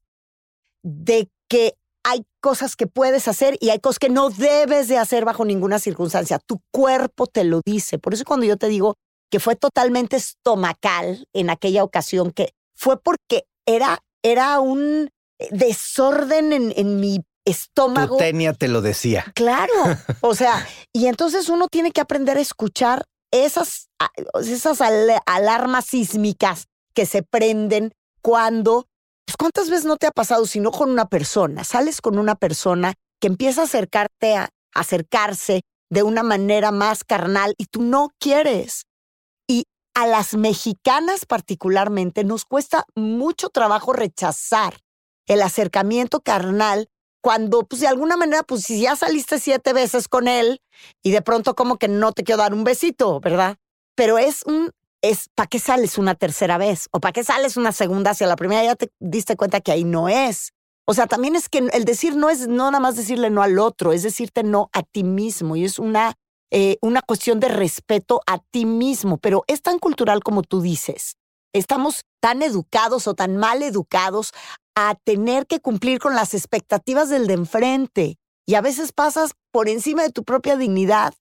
de 0.83 1.29
que 1.49 1.75
hay 2.05 2.25
cosas 2.41 2.77
que 2.77 2.87
puedes 2.87 3.27
hacer 3.27 3.57
y 3.61 3.71
hay 3.71 3.81
cosas 3.81 3.99
que 3.99 4.09
no 4.09 4.31
debes 4.31 4.89
de 4.89 4.99
hacer 4.99 5.25
bajo 5.25 5.45
ninguna 5.45 5.79
circunstancia. 5.79 6.39
Tu 6.39 6.61
cuerpo 6.73 7.27
te 7.27 7.45
lo 7.45 7.61
dice. 7.65 7.99
Por 7.99 8.15
eso 8.15 8.25
cuando 8.25 8.47
yo 8.47 8.57
te 8.57 8.69
digo 8.69 8.95
que 9.31 9.41
fue 9.41 9.57
totalmente 9.57 10.17
estomacal 10.17 11.27
en 11.33 11.51
aquella 11.51 11.83
ocasión, 11.83 12.31
que 12.31 12.53
fue 12.77 13.01
porque 13.01 13.45
era, 13.67 13.99
era 14.23 14.61
un 14.61 15.11
desorden 15.51 16.53
en, 16.53 16.73
en 16.77 17.01
mi 17.01 17.21
estómago. 17.47 18.17
tu 18.17 18.19
tenia 18.19 18.53
te 18.53 18.69
lo 18.69 18.83
decía. 18.83 19.33
Claro. 19.35 19.73
O 20.21 20.35
sea, 20.35 20.67
y 20.93 21.07
entonces 21.07 21.49
uno 21.49 21.69
tiene 21.69 21.93
que 21.93 22.01
aprender 22.01 22.37
a 22.37 22.41
escuchar 22.41 23.05
esas, 23.33 23.89
esas 24.43 24.81
al- 24.81 25.19
alarmas 25.27 25.87
sísmicas 25.87 26.67
que 26.95 27.07
se 27.07 27.23
prenden 27.23 27.93
cuando, 28.23 28.87
pues 29.27 29.37
cuántas 29.39 29.71
veces 29.71 29.85
no 29.85 29.97
te 29.97 30.07
ha 30.07 30.11
pasado, 30.13 30.47
si 30.47 30.61
no 30.61 30.71
con 30.71 30.91
una 30.91 31.07
persona, 31.09 31.65
sales 31.65 32.01
con 32.01 32.19
una 32.19 32.35
persona 32.35 32.95
que 33.21 33.29
empieza 33.29 33.63
a 33.63 33.65
acercarte 33.65 34.37
a 34.37 34.51
acercarse 34.75 35.63
de 35.91 36.03
una 36.03 36.23
manera 36.23 36.71
más 36.73 37.05
carnal 37.05 37.55
y 37.59 37.67
tú 37.67 37.83
no 37.83 38.11
quieres. 38.19 38.85
Y 39.49 39.65
a 39.95 40.07
las 40.07 40.35
mexicanas 40.35 41.25
particularmente 41.27 42.25
nos 42.25 42.45
cuesta 42.45 42.85
mucho 42.95 43.49
trabajo 43.49 43.93
rechazar 43.93 44.79
el 45.27 45.43
acercamiento 45.43 46.21
carnal 46.21 46.89
cuando, 47.21 47.65
pues 47.65 47.81
de 47.81 47.89
alguna 47.89 48.17
manera, 48.17 48.43
pues 48.43 48.63
si 48.63 48.81
ya 48.83 48.97
saliste 48.97 49.39
siete 49.41 49.73
veces 49.73 50.09
con 50.09 50.29
él 50.29 50.61
y 51.03 51.11
de 51.11 51.23
pronto 51.23 51.55
como 51.55 51.77
que 51.77 51.89
no 51.89 52.13
te 52.13 52.25
quiero 52.25 52.43
dar 52.43 52.55
un 52.55 52.65
besito, 52.65 53.21
¿verdad? 53.21 53.57
Pero 53.95 54.19
es 54.19 54.43
un, 54.45 54.71
es, 55.03 55.29
¿para 55.35 55.47
qué 55.47 55.59
sales 55.59 55.99
una 55.99 56.15
tercera 56.15 56.59
vez? 56.59 56.89
¿O 56.93 57.01
para 57.01 57.13
qué 57.13 57.25
sales 57.25 57.57
una 57.57 57.73
segunda 57.73 58.13
hacia 58.13 58.27
la 58.27 58.37
primera? 58.37 58.63
Ya 58.65 58.77
te 58.77 58.91
diste 59.01 59.37
cuenta 59.37 59.61
que 59.61 59.73
ahí 59.73 59.85
no 59.85 60.09
es. 60.09 60.53
O 60.89 60.95
sea, 60.95 61.07
también 61.07 61.35
es 61.35 61.49
que 61.49 61.59
el 61.59 61.85
decir 61.85 62.15
no 62.15 62.31
es 62.31 62.47
no 62.47 62.71
nada 62.71 62.81
más 62.81 62.97
decirle 62.97 63.29
no 63.29 63.43
al 63.43 63.59
otro, 63.59 63.93
es 63.93 64.05
decirte 64.05 64.45
no 64.45 64.71
a 64.73 64.83
ti 64.85 65.03
mismo 65.03 65.57
y 65.57 65.65
es 65.65 65.81
una, 65.81 66.15
eh, 66.53 66.79
una 66.81 67.03
cuestión 67.03 67.41
de 67.41 67.49
respeto 67.49 68.21
a 68.27 68.39
ti 68.39 68.67
mismo, 68.67 69.19
pero 69.19 69.43
es 69.49 69.63
tan 69.63 69.81
cultural 69.81 70.23
como 70.23 70.43
tú 70.43 70.61
dices. 70.61 71.17
Estamos 71.53 72.03
tan 72.21 72.43
educados 72.43 73.09
o 73.09 73.15
tan 73.15 73.37
mal 73.37 73.63
educados 73.63 74.33
a 74.77 74.95
tener 75.05 75.47
que 75.47 75.59
cumplir 75.59 75.99
con 75.99 76.15
las 76.15 76.35
expectativas 76.35 77.09
del 77.09 77.27
de 77.27 77.35
enfrente 77.35 78.17
y 78.47 78.55
a 78.55 78.61
veces 78.61 78.93
pasas 78.93 79.33
por 79.51 79.69
encima 79.69 80.03
de 80.03 80.11
tu 80.11 80.23
propia 80.23 80.57
dignidad 80.57 81.15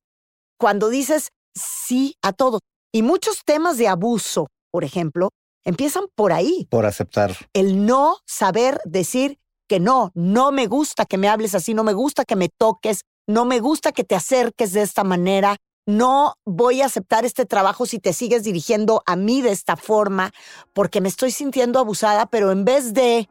cuando 0.60 0.90
dices 0.90 1.30
sí 1.56 2.16
a 2.22 2.34
todo. 2.34 2.60
Y 2.94 3.02
muchos 3.02 3.44
temas 3.46 3.78
de 3.78 3.88
abuso, 3.88 4.48
por 4.72 4.84
ejemplo, 4.84 5.30
empiezan 5.64 6.06
por 6.16 6.34
ahí 6.34 6.68
Por 6.70 6.86
aceptar. 6.86 7.36
el 7.54 7.86
no 7.86 8.18
saber 8.28 8.80
decir 8.86 9.38
que 9.68 9.80
no, 9.80 10.12
no 10.14 10.52
me 10.52 10.68
gusta 10.68 11.06
que 11.06 11.18
me 11.18 11.30
hables 11.30 11.56
así, 11.56 11.74
no 11.74 11.84
me 11.84 11.94
gusta 11.94 12.26
que 12.26 12.36
me 12.36 12.50
toques, 12.50 13.02
no 13.28 13.46
me 13.46 13.60
gusta 13.60 13.92
que 13.92 14.04
te 14.04 14.16
acerques 14.16 14.74
de 14.74 14.84
esta 14.84 15.04
manera, 15.04 15.56
no 15.88 16.36
voy 16.46 16.82
a 16.82 16.86
aceptar 16.86 17.26
este 17.26 17.46
trabajo 17.46 17.86
si 17.86 18.00
te 18.00 18.14
sigues 18.14 18.44
dirigiendo 18.44 19.02
a 19.06 19.16
mí 19.16 19.42
de 19.42 19.52
esta 19.52 19.76
forma, 19.76 20.32
porque 20.74 21.02
me 21.02 21.10
estoy 21.10 21.32
sintiendo 21.32 21.80
abusada, 21.80 22.28
pero 22.28 22.52
en 22.52 22.66
vez 22.66 22.94
de 22.94 23.28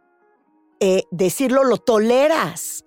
eh, 0.85 1.05
decirlo, 1.11 1.64
lo 1.64 1.79
toleras. 1.79 2.85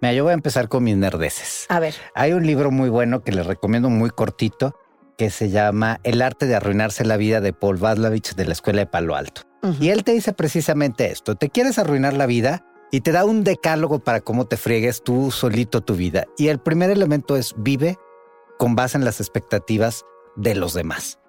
Mira, 0.00 0.12
yo 0.12 0.24
voy 0.24 0.32
a 0.32 0.34
empezar 0.34 0.68
con 0.68 0.82
mis 0.82 0.96
nerdeces. 0.96 1.66
A 1.68 1.78
ver, 1.78 1.94
Hay 2.16 2.32
un 2.32 2.44
libro 2.44 2.72
muy 2.72 2.88
bueno 2.88 3.22
que 3.22 3.30
les 3.30 3.46
recomiendo 3.46 3.88
muy 3.90 4.10
cortito 4.10 4.74
que 5.16 5.30
se 5.30 5.48
llama 5.48 6.00
El 6.02 6.20
arte 6.20 6.46
de 6.46 6.56
arruinarse 6.56 7.04
la 7.04 7.16
vida 7.16 7.40
de 7.40 7.52
Paul 7.52 7.76
Vaslavich 7.76 8.34
de 8.34 8.44
la 8.44 8.52
Escuela 8.52 8.80
de 8.80 8.86
Palo 8.86 9.14
Alto. 9.14 9.42
Y 9.80 9.90
él 9.90 10.02
te 10.02 10.12
dice 10.12 10.32
precisamente 10.32 11.12
esto, 11.12 11.36
te 11.36 11.48
quieres 11.48 11.78
arruinar 11.78 12.14
la 12.14 12.26
vida 12.26 12.64
y 12.90 13.02
te 13.02 13.12
da 13.12 13.24
un 13.24 13.44
decálogo 13.44 14.00
para 14.00 14.20
cómo 14.20 14.46
te 14.46 14.56
friegues 14.56 15.04
tú 15.04 15.30
solito 15.30 15.80
tu 15.80 15.94
vida. 15.94 16.24
Y 16.38 16.48
el 16.48 16.58
primer 16.58 16.90
elemento 16.90 17.36
es 17.36 17.54
vive 17.56 17.98
con 18.58 18.74
base 18.74 18.98
en 18.98 19.04
las 19.04 19.20
expectativas 19.20 20.04
de 20.34 20.56
los 20.56 20.74
demás. 20.74 21.20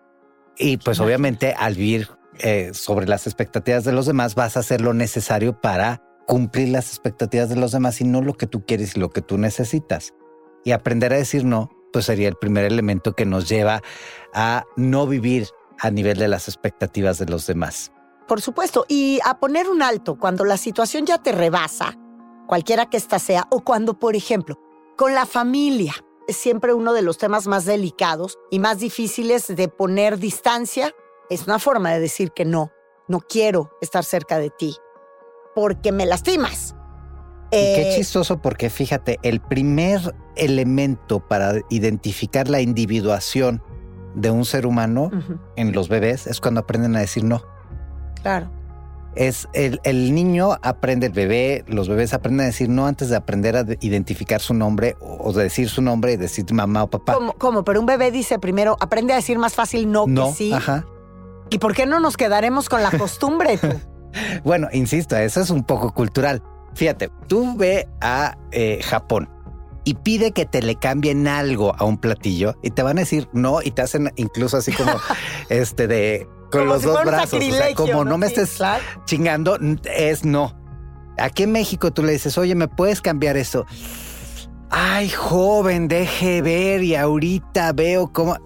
Y 0.58 0.78
pues 0.78 1.00
obviamente 1.00 1.54
al 1.58 1.75
vivir 1.75 2.10
eh, 2.39 2.72
sobre 2.74 3.08
las 3.08 3.27
expectativas 3.27 3.84
de 3.84 3.91
los 3.91 4.05
demás 4.05 4.36
vas 4.36 4.58
a 4.58 4.62
hacer 4.62 4.81
lo 4.81 4.93
necesario 4.93 5.60
para 5.60 6.01
cumplir 6.27 6.69
las 6.69 6.89
expectativas 6.89 7.50
de 7.50 7.55
los 7.55 7.72
demás 7.72 8.01
y 8.01 8.03
no 8.03 8.22
lo 8.22 8.36
que 8.36 8.48
tú 8.48 8.65
quieres 8.65 8.96
y 8.96 9.00
lo 9.00 9.10
que 9.10 9.22
tú 9.22 9.38
necesitas. 9.38 10.13
Y 10.63 10.72
aprender 10.72 11.13
a 11.13 11.17
decir 11.17 11.46
no, 11.46 11.69
pues 11.91 12.05
sería 12.05 12.27
el 12.27 12.36
primer 12.36 12.65
elemento 12.65 13.13
que 13.13 13.25
nos 13.25 13.50
lleva 13.50 13.81
a 14.34 14.63
no 14.75 15.08
vivir 15.08 15.48
a 15.79 15.89
nivel 15.91 16.17
de 16.17 16.27
las 16.27 16.48
expectativas 16.48 17.17
de 17.17 17.25
los 17.25 17.48
demás. 17.48 17.91
por 18.27 18.41
supuesto, 18.41 18.86
y 18.88 19.19
a 19.25 19.39
poner 19.39 19.67
un 19.67 19.81
alto 19.81 20.19
cuando 20.19 20.46
la 20.46 20.58
situación 20.58 21.08
ya 21.08 21.17
te 21.17 21.31
rebasa, 21.31 21.98
cualquiera 22.46 22.88
que 22.88 22.98
ésta 22.98 23.17
sea, 23.17 23.48
o 23.50 23.62
cuando, 23.62 23.98
por 23.98 24.15
ejemplo, 24.15 24.60
con 24.96 25.15
la 25.15 25.25
familia, 25.25 25.96
es 26.27 26.38
siempre 26.38 26.74
uno 26.74 26.93
de 26.93 27.01
los 27.01 27.17
temas 27.17 27.48
más 27.48 27.65
delicados 27.65 28.38
y 28.51 28.60
más 28.60 28.77
difíciles 28.77 29.48
de 29.48 29.67
poner 29.67 30.19
distancia, 30.19 30.93
es 31.29 31.45
una 31.48 31.59
forma 31.59 31.91
de 31.93 32.00
decir 32.00 32.31
que 32.31 32.45
no, 32.45 32.71
no 33.07 33.19
quiero 33.21 33.71
estar 33.81 34.03
cerca 34.03 34.38
de 34.39 34.50
ti, 34.50 34.75
porque 35.55 35.91
me 35.91 36.05
lastimas. 36.05 36.75
Y 37.51 37.55
qué 37.75 37.93
Eh, 37.93 37.95
chistoso 37.95 38.39
porque 38.41 38.69
fíjate, 38.69 39.17
el 39.24 39.39
primer 39.41 40.00
elemento 40.36 41.19
para 41.27 41.53
identificar 41.69 42.48
la 42.48 42.62
individuación 42.62 43.62
de 44.15 44.29
un 44.31 44.45
ser 44.45 44.65
humano 44.65 45.09
en 45.55 45.71
los 45.71 45.88
bebés 45.89 46.27
es 46.27 46.39
cuando 46.41 46.62
aprenden 46.62 46.95
a 46.95 47.00
decir 47.00 47.24
no. 47.24 47.41
claro. 48.21 48.51
Es 49.15 49.48
el, 49.53 49.81
el 49.83 50.13
niño 50.13 50.51
aprende, 50.62 51.07
el 51.07 51.13
bebé, 51.13 51.65
los 51.67 51.89
bebés 51.89 52.13
aprenden 52.13 52.41
a 52.41 52.45
decir 52.45 52.69
no 52.69 52.86
antes 52.86 53.09
de 53.09 53.15
aprender 53.15 53.55
a 53.57 53.63
de- 53.63 53.77
identificar 53.81 54.39
su 54.39 54.53
nombre 54.53 54.95
o, 55.01 55.17
o 55.29 55.33
de 55.33 55.43
decir 55.43 55.67
su 55.67 55.81
nombre 55.81 56.13
y 56.13 56.15
decir 56.17 56.45
mamá 56.53 56.83
o 56.83 56.89
papá. 56.91 57.15
¿Cómo, 57.15 57.33
cómo? 57.33 57.63
Pero 57.63 57.79
un 57.79 57.88
bebé 57.88 58.12
dice 58.12 58.38
primero, 58.38 58.77
aprende 58.79 59.13
a 59.13 59.15
decir 59.15 59.39
más 59.39 59.55
fácil 59.55 59.91
no, 59.91 60.05
No, 60.07 60.27
que 60.27 60.33
sí. 60.33 60.53
ajá. 60.53 60.86
¿Y 61.50 61.58
por 61.60 61.74
qué 61.74 61.86
no 61.86 62.00
nos 62.00 62.18
quedaremos 62.18 62.70
con 62.70 62.84
la 62.84 62.91
costumbre 62.98 63.58
tú? 63.58 63.70
Bueno, 64.44 64.68
insisto, 64.72 65.15
eso 65.18 65.41
es 65.41 65.50
un 65.50 65.63
poco 65.63 65.94
cultural. 65.94 66.41
Fíjate, 66.74 67.10
tú 67.27 67.56
ve 67.58 67.88
a 68.01 68.38
eh, 68.51 68.82
Japón 68.84 69.29
y 69.84 69.96
pide 69.96 70.32
que 70.32 70.46
te 70.46 70.62
le 70.62 70.75
cambien 70.75 71.27
algo 71.27 71.75
a 71.77 71.86
un 71.86 71.98
platillo 71.98 72.56
y 72.62 72.72
te 72.72 72.84
van 72.84 72.98
a 72.98 73.01
decir 73.01 73.27
no 73.34 73.62
y 73.62 73.72
te 73.72 73.82
hacen 73.82 74.12
incluso 74.18 74.58
así 74.58 74.72
como 74.72 74.91
este 75.50 75.88
de 75.88 76.27
con 76.51 76.62
Como 76.62 76.74
los 76.74 76.82
si 76.82 76.88
dos 76.88 77.06
brazos, 77.06 77.34
o 77.34 77.51
sea, 77.51 77.75
como 77.75 78.06
no, 78.06 78.18
me 78.18 78.27
estés 78.27 78.51
claro. 78.51 78.84
chingando, 79.06 79.58
es 79.96 80.25
no. 80.25 80.56
Aquí 81.20 81.44
en 81.44 81.51
México 81.51 81.91
tú 81.91 82.03
le 82.03 82.13
dices, 82.13 82.38
oye, 82.38 82.56
¿me 82.56 82.68
puedes 82.68 83.01
cambiar 83.01 83.38
eso? 83.38 83.65
Ay, 84.72 85.10
joven, 85.10 85.88
deje 85.88 86.41
ver 86.41 86.84
y 86.84 86.96
ahorita 86.96 87.74
veo 87.74 88.12
cómo... 88.12 88.38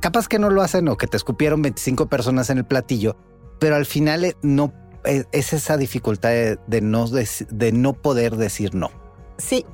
Capaz 0.00 0.28
que 0.28 0.38
no 0.38 0.50
lo 0.50 0.62
hacen 0.62 0.88
o 0.88 0.96
que 0.96 1.06
te 1.06 1.16
escupieron 1.16 1.62
25 1.62 2.06
personas 2.06 2.50
en 2.50 2.58
el 2.58 2.64
platillo, 2.64 3.16
pero 3.58 3.76
al 3.76 3.86
final 3.86 4.24
eh, 4.24 4.36
no 4.42 4.72
eh, 5.04 5.24
es 5.32 5.52
esa 5.52 5.76
dificultad 5.76 6.30
de, 6.30 6.58
de 6.66 6.80
no, 6.82 7.06
dec- 7.08 7.46
de 7.48 7.72
no 7.72 7.94
poder 7.94 8.36
decir 8.36 8.74
no. 8.74 8.90
Sí. 9.38 9.64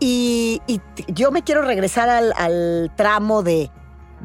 Y, 0.00 0.60
yo 1.08 1.30
me 1.30 1.42
quiero 1.42 1.62
regresar 1.62 2.10
al, 2.10 2.92
tramo 2.96 3.42
de, 3.42 3.70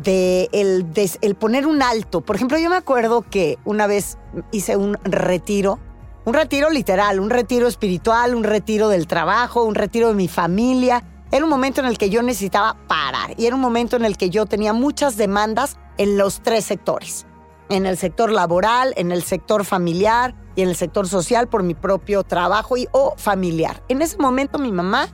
de 0.04 0.50
el 0.52 1.36
poner 1.36 1.68
un 1.68 1.82
alto. 1.82 2.20
Por 2.22 2.36
ejemplo, 2.36 2.58
yo 2.58 2.70
me 2.70 2.76
acuerdo 2.76 3.22
que 3.22 3.58
una 3.64 3.88
vez 3.88 4.18
hice 4.52 4.76
un 4.76 4.98
retiro, 5.06 5.80
un 6.26 6.34
retiro 6.34 6.70
literal, 6.70 7.20
un 7.22 7.30
retiro 7.30 7.68
espiritual, 7.68 8.36
un 8.36 8.44
retiro 8.44 8.90
del 8.90 9.08
trabajo, 9.08 9.64
un 9.64 9.76
retiro 9.76 10.10
de 10.10 10.16
mi 10.16 10.28
familia. 10.28 11.04
Era 11.32 11.44
un 11.44 11.50
momento 11.50 11.80
en 11.80 11.88
el 11.88 11.98
que 11.98 12.10
yo 12.10 12.24
necesitaba 12.24 12.76
parar 12.88 13.36
y 13.38 13.46
era 13.46 13.56
un 13.56 13.62
momento 13.62 13.96
en 13.96 14.06
el 14.06 14.18
que 14.18 14.32
yo 14.32 14.46
tenía 14.48 14.74
muchas 14.74 15.16
demandas 15.16 15.78
en 15.98 16.18
los 16.18 16.42
tres 16.42 16.66
sectores. 16.66 17.28
En 17.70 17.86
el 17.86 17.98
sector 17.98 18.32
laboral, 18.32 18.94
en 18.98 19.12
el 19.12 19.22
sector 19.22 19.64
familiar 19.64 20.34
y 20.56 20.64
en 20.64 20.70
el 20.70 20.76
sector 20.76 21.08
social 21.08 21.48
por 21.48 21.62
mi 21.62 21.76
propio 21.76 22.24
trabajo 22.24 22.78
y 22.78 22.88
o 22.92 23.14
familiar. 23.18 23.84
En 23.90 24.02
ese 24.02 24.18
momento 24.18 24.58
mi 24.58 24.72
mamá 24.72 25.08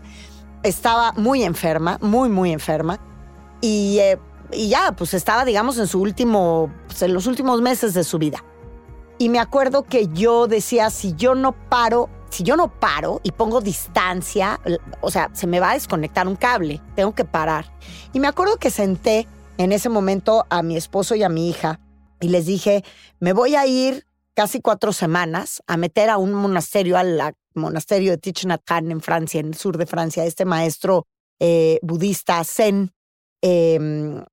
estaba 0.64 1.12
muy 1.14 1.44
enferma, 1.44 1.98
muy, 2.02 2.30
muy 2.30 2.52
enferma. 2.52 3.00
Y, 3.60 4.00
eh, 4.00 4.18
ya, 4.52 4.94
pues 4.96 5.14
estaba, 5.14 5.44
digamos, 5.44 5.78
en 5.78 5.88
su 5.88 6.00
último, 6.02 6.72
pues, 6.88 7.02
en 7.02 7.14
los 7.14 7.28
últimos 7.28 7.62
meses 7.62 7.94
de 7.94 8.04
su 8.06 8.18
vida. 8.20 8.44
Y 9.18 9.30
me 9.30 9.40
acuerdo 9.40 9.84
que 9.84 10.08
yo 10.08 10.48
decía, 10.48 10.90
si 10.90 11.14
yo 11.14 11.36
no 11.36 11.52
paro, 11.52 12.10
si 12.30 12.44
yo 12.44 12.56
no 12.56 12.80
paro 12.80 13.22
y 13.24 13.32
pongo 13.32 13.62
distancia, 13.62 14.60
o 15.02 15.12
sea, 15.12 15.30
se 15.34 15.48
me 15.48 15.60
va 15.60 15.72
a 15.72 15.74
desconectar 15.74 16.28
un 16.28 16.36
cable, 16.36 16.82
tengo 16.96 17.14
que 17.14 17.26
parar. 17.26 17.66
Y 18.14 18.20
me 18.20 18.28
acuerdo 18.28 18.58
que 18.58 18.70
senté 18.70 19.28
en 19.58 19.72
ese 19.72 19.90
momento 19.90 20.46
a 20.50 20.62
mi 20.62 20.76
esposo 20.76 21.16
y 21.16 21.24
a 21.24 21.30
mi 21.30 21.50
hija 21.50 21.80
y 22.20 22.30
les 22.30 22.46
dije, 22.46 22.84
me 23.20 23.34
voy 23.34 23.56
a 23.56 23.66
ir 23.66 24.06
casi 24.34 24.62
cuatro 24.62 24.92
semanas 24.94 25.64
a 25.68 25.78
meter 25.78 26.10
a 26.10 26.18
un 26.18 26.34
monasterio, 26.34 26.98
al 26.98 27.36
monasterio 27.54 28.12
de 28.12 28.18
Thich 28.18 28.46
Nhat 28.46 28.70
Hanh 28.70 28.92
en 28.92 29.02
Francia, 29.02 29.40
en 29.40 29.48
el 29.48 29.56
sur 29.56 29.78
de 29.78 29.86
Francia, 29.86 30.26
este 30.26 30.46
maestro 30.46 31.08
eh, 31.40 31.80
budista 31.82 32.44
zen 32.44 32.92
eh, 33.42 33.80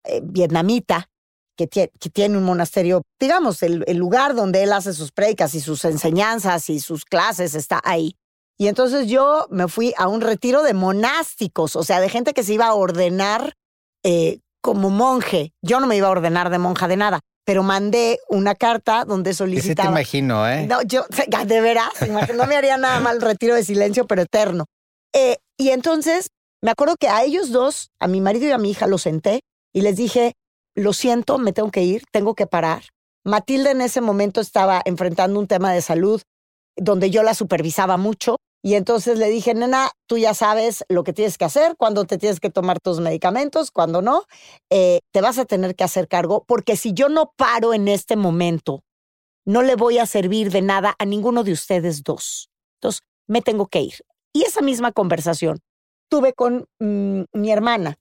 eh, 0.05 0.21
vietnamita 0.25 1.09
que, 1.57 1.69
tie- 1.69 1.91
que 2.01 2.11
tiene 2.11 2.39
un 2.39 2.45
monasterio, 2.45 3.03
digamos, 3.21 3.63
el, 3.63 3.85
el 3.87 3.97
lugar 3.97 4.35
donde 4.35 4.63
él 4.63 4.73
hace 4.73 4.93
sus 4.93 5.13
predicas 5.13 5.55
y 5.55 5.61
sus 5.61 5.85
enseñanzas 5.85 6.69
y 6.71 6.81
sus 6.81 7.05
clases 7.05 7.55
está 7.55 7.81
ahí. 7.85 8.15
Y 8.59 8.69
entonces 8.69 9.09
yo 9.09 9.47
me 9.51 9.69
fui 9.69 9.93
a 9.97 10.09
un 10.09 10.21
retiro 10.21 10.63
de 10.63 10.75
monásticos, 10.75 11.77
o 11.77 11.83
sea, 11.85 12.01
de 12.01 12.09
gente 12.09 12.33
que 12.33 12.43
se 12.45 12.55
iba 12.55 12.67
a 12.67 12.75
ordenar 12.75 13.55
eh, 14.05 14.39
como 14.63 14.91
monje. 14.91 15.53
Yo 15.63 15.81
no 15.81 15.87
me 15.87 15.97
iba 15.97 16.09
a 16.09 16.13
ordenar 16.13 16.49
de 16.51 16.59
monja 16.59 16.87
de 16.89 16.97
nada, 16.97 17.21
pero 17.45 17.63
mandé 17.63 18.21
una 18.29 18.55
carta 18.55 19.05
donde 19.05 19.31
Y 19.31 19.33
sí 19.33 19.37
te 19.37 19.45
solicitaba. 19.45 19.91
imagino, 19.91 20.49
¿eh? 20.49 20.67
No, 20.67 20.83
yo, 20.83 21.05
de 21.47 21.61
veras, 21.61 21.89
no 22.37 22.47
me 22.47 22.57
haría 22.57 22.77
nada 22.77 23.01
mal 23.01 23.21
retiro 23.21 23.55
de 23.55 23.65
silencio, 23.65 24.07
pero 24.07 24.23
eterno. 24.23 24.67
Eh, 25.13 25.39
y 25.59 25.71
entonces 25.71 26.29
me 26.63 26.71
acuerdo 26.71 26.95
que 26.97 27.09
a 27.09 27.25
ellos 27.25 27.51
dos, 27.51 27.91
a 28.01 28.07
mi 28.07 28.21
marido 28.21 28.47
y 28.47 28.53
a 28.53 28.59
mi 28.59 28.71
hija, 28.71 28.87
los 28.87 29.03
senté 29.03 29.41
y 29.75 29.81
les 29.81 29.97
dije, 29.97 30.35
lo 30.75 30.93
siento, 30.93 31.38
me 31.38 31.52
tengo 31.52 31.71
que 31.71 31.83
ir, 31.83 32.05
tengo 32.11 32.35
que 32.35 32.47
parar. 32.47 32.85
Matilde 33.25 33.71
en 33.71 33.81
ese 33.81 34.00
momento 34.00 34.41
estaba 34.41 34.83
enfrentando 34.85 35.38
un 35.38 35.47
tema 35.47 35.73
de 35.73 35.83
salud 35.83 36.23
donde 36.76 37.11
yo 37.11 37.23
la 37.23 37.35
supervisaba 37.35 37.97
mucho 37.97 38.37
y 38.64 38.75
entonces 38.75 39.19
le 39.19 39.29
dije, 39.29 39.55
nena, 39.55 39.91
tú 40.07 40.19
ya 40.19 40.35
sabes 40.35 40.85
lo 40.88 41.02
que 41.02 41.12
tienes 41.12 41.37
que 41.37 41.45
hacer, 41.45 41.75
cuando 41.76 42.05
te 42.05 42.17
tienes 42.17 42.38
que 42.38 42.49
tomar 42.49 42.79
tus 42.79 43.00
medicamentos, 43.00 43.73
cuando 43.73 44.02
no, 44.02 44.23
eh, 44.71 45.00
te 45.12 45.21
vas 45.21 45.38
a 45.38 45.45
tener 45.45 45.75
que 45.75 45.83
hacer 45.83 46.07
cargo, 46.07 46.45
porque 46.47 46.76
si 46.76 46.93
yo 46.93 47.09
no 47.09 47.33
paro 47.37 47.75
en 47.75 47.88
este 47.88 48.14
momento, 48.14 48.85
no 49.45 49.62
le 49.62 49.75
voy 49.75 49.99
a 49.99 50.07
servir 50.07 50.52
de 50.52 50.62
nada 50.62 50.95
a 50.99 51.05
ninguno 51.05 51.43
de 51.43 51.52
ustedes 51.52 52.05
dos. 52.05 52.50
Entonces, 52.81 53.00
me 53.26 53.43
tengo 53.43 53.67
que 53.67 53.81
ir. 53.81 53.95
Y 54.33 54.43
esa 54.43 54.62
misma 54.62 54.93
conversación 54.93 55.59
tuve 56.09 56.33
con 56.33 56.67
mm, 56.79 57.23
mi 57.33 57.50
hermana 57.50 57.97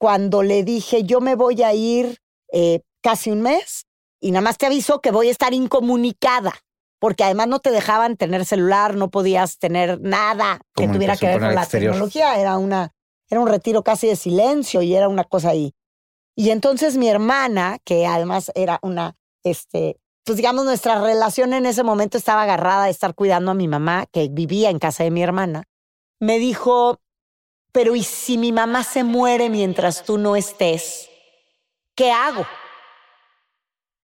cuando 0.00 0.42
le 0.42 0.64
dije, 0.64 1.04
yo 1.04 1.20
me 1.20 1.34
voy 1.34 1.62
a 1.62 1.74
ir 1.74 2.22
eh, 2.50 2.80
casi 3.02 3.30
un 3.30 3.42
mes 3.42 3.84
y 4.18 4.30
nada 4.30 4.40
más 4.40 4.56
te 4.56 4.64
aviso 4.64 5.02
que 5.02 5.10
voy 5.10 5.28
a 5.28 5.30
estar 5.30 5.52
incomunicada, 5.52 6.54
porque 6.98 7.22
además 7.22 7.48
no 7.48 7.58
te 7.58 7.70
dejaban 7.70 8.16
tener 8.16 8.46
celular, 8.46 8.94
no 8.94 9.10
podías 9.10 9.58
tener 9.58 10.00
nada 10.00 10.62
que 10.74 10.88
tuviera 10.88 11.18
que 11.18 11.26
ver 11.26 11.40
con 11.40 11.54
la 11.54 11.66
tecnología, 11.66 12.40
era, 12.40 12.56
una, 12.56 12.94
era 13.28 13.42
un 13.42 13.46
retiro 13.46 13.84
casi 13.84 14.06
de 14.06 14.16
silencio 14.16 14.80
y 14.80 14.94
era 14.94 15.06
una 15.06 15.24
cosa 15.24 15.50
ahí. 15.50 15.74
Y 16.34 16.48
entonces 16.48 16.96
mi 16.96 17.10
hermana, 17.10 17.76
que 17.84 18.06
además 18.06 18.50
era 18.54 18.78
una, 18.80 19.16
este, 19.44 20.00
pues 20.24 20.38
digamos, 20.38 20.64
nuestra 20.64 21.02
relación 21.02 21.52
en 21.52 21.66
ese 21.66 21.82
momento 21.82 22.16
estaba 22.16 22.44
agarrada 22.44 22.86
de 22.86 22.90
estar 22.90 23.14
cuidando 23.14 23.50
a 23.50 23.54
mi 23.54 23.68
mamá, 23.68 24.06
que 24.10 24.28
vivía 24.30 24.70
en 24.70 24.78
casa 24.78 25.04
de 25.04 25.10
mi 25.10 25.22
hermana, 25.22 25.64
me 26.18 26.38
dijo, 26.38 27.02
pero 27.72 27.96
¿y 27.96 28.02
si 28.02 28.38
mi 28.38 28.52
mamá 28.52 28.84
se 28.84 29.04
muere 29.04 29.48
mientras 29.48 30.04
tú 30.04 30.18
no 30.18 30.36
estés? 30.36 31.08
¿Qué 31.94 32.10
hago? 32.10 32.46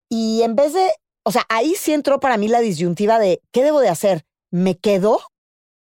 Y 0.09 0.41
en 0.43 0.55
vez 0.55 0.73
de, 0.73 0.91
o 1.23 1.31
sea, 1.31 1.45
ahí 1.49 1.75
sí 1.75 1.93
entró 1.93 2.19
para 2.19 2.37
mí 2.37 2.47
la 2.47 2.59
disyuntiva 2.59 3.19
de, 3.19 3.41
¿qué 3.51 3.63
debo 3.63 3.79
de 3.79 3.89
hacer? 3.89 4.25
¿Me 4.51 4.77
quedo? 4.77 5.19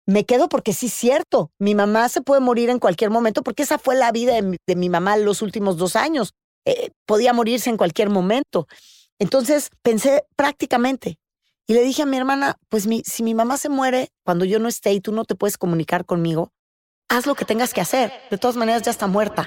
Me 0.06 0.24
quedo 0.24 0.48
porque 0.48 0.72
sí 0.72 0.86
es 0.86 0.94
cierto, 0.94 1.52
mi 1.58 1.74
mamá 1.74 2.08
se 2.08 2.20
puede 2.20 2.40
morir 2.40 2.68
en 2.70 2.80
cualquier 2.80 3.10
momento 3.10 3.42
porque 3.42 3.62
esa 3.62 3.78
fue 3.78 3.94
la 3.94 4.10
vida 4.10 4.34
de 4.34 4.74
mi, 4.74 4.88
mamá 4.88 5.16
los 5.16 5.40
últimos 5.42 5.76
dos 5.76 5.94
años. 5.94 6.34
Eh, 6.64 6.90
podía 7.06 7.32
morirse 7.32 7.70
en 7.70 7.76
cualquier 7.76 8.10
momento. 8.10 8.66
Entonces 9.18 9.70
pensé 9.82 10.24
prácticamente 10.34 11.18
y 11.66 11.74
le 11.74 11.82
dije 11.82 12.02
a 12.02 12.06
mi 12.06 12.16
hermana, 12.16 12.56
pues 12.68 12.88
si 13.04 13.22
mi 13.22 13.34
mamá 13.34 13.56
se 13.56 13.68
muere 13.68 14.08
cuando 14.24 14.44
yo 14.44 14.58
no 14.58 14.68
esté 14.68 14.92
y 14.92 15.00
tú 15.00 15.12
no 15.12 15.24
te 15.24 15.36
puedes 15.36 15.56
comunicar 15.56 16.04
conmigo, 16.04 16.52
haz 17.10 17.26
lo 17.26 17.34
que 17.34 17.44
tengas 17.44 17.74
que 17.74 17.82
hacer. 17.82 18.12
De 18.30 18.38
todas 18.38 18.56
maneras 18.56 18.82
ya 18.82 18.90
está 18.90 19.06
muerta. 19.06 19.44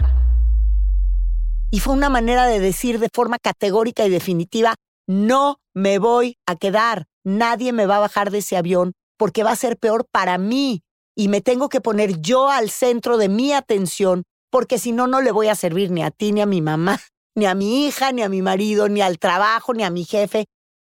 Y 1.71 1.79
fue 1.79 1.93
una 1.93 2.09
manera 2.09 2.45
de 2.45 2.59
decir 2.59 2.99
de 2.99 3.09
forma 3.11 3.39
categórica 3.39 4.05
y 4.05 4.09
definitiva, 4.11 4.75
no 5.07 5.57
me 5.73 5.97
voy 5.97 6.37
a 6.45 6.55
quedar, 6.55 7.05
nadie 7.25 7.73
me 7.73 7.87
va 7.87 7.95
a 7.95 8.01
bajar 8.01 8.29
de 8.29 8.39
ese 8.39 8.57
avión 8.57 8.93
porque 9.17 9.43
va 9.43 9.51
a 9.51 9.55
ser 9.55 9.77
peor 9.77 10.05
para 10.11 10.37
mí 10.37 10.83
y 11.15 11.29
me 11.29 11.41
tengo 11.41 11.69
que 11.69 11.81
poner 11.81 12.21
yo 12.21 12.49
al 12.49 12.69
centro 12.69 13.17
de 13.17 13.29
mi 13.29 13.53
atención 13.53 14.23
porque 14.51 14.77
si 14.77 14.91
no, 14.91 15.07
no 15.07 15.21
le 15.21 15.31
voy 15.31 15.47
a 15.47 15.55
servir 15.55 15.89
ni 15.89 16.03
a 16.03 16.11
ti, 16.11 16.31
ni 16.31 16.41
a 16.41 16.45
mi 16.45 16.61
mamá, 16.61 16.99
ni 17.35 17.47
a 17.47 17.55
mi 17.55 17.87
hija, 17.87 18.11
ni 18.11 18.21
a 18.21 18.29
mi 18.29 18.43
marido, 18.43 18.87
ni 18.87 19.01
al 19.01 19.17
trabajo, 19.17 19.73
ni 19.73 19.83
a 19.83 19.89
mi 19.89 20.03
jefe. 20.03 20.45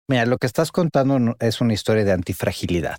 Mira, 0.09 0.26
lo 0.26 0.38
que 0.38 0.47
estás 0.47 0.73
contando 0.73 1.37
es 1.38 1.61
una 1.61 1.73
historia 1.73 2.04
de 2.04 2.12
antifragilidad. 2.12 2.99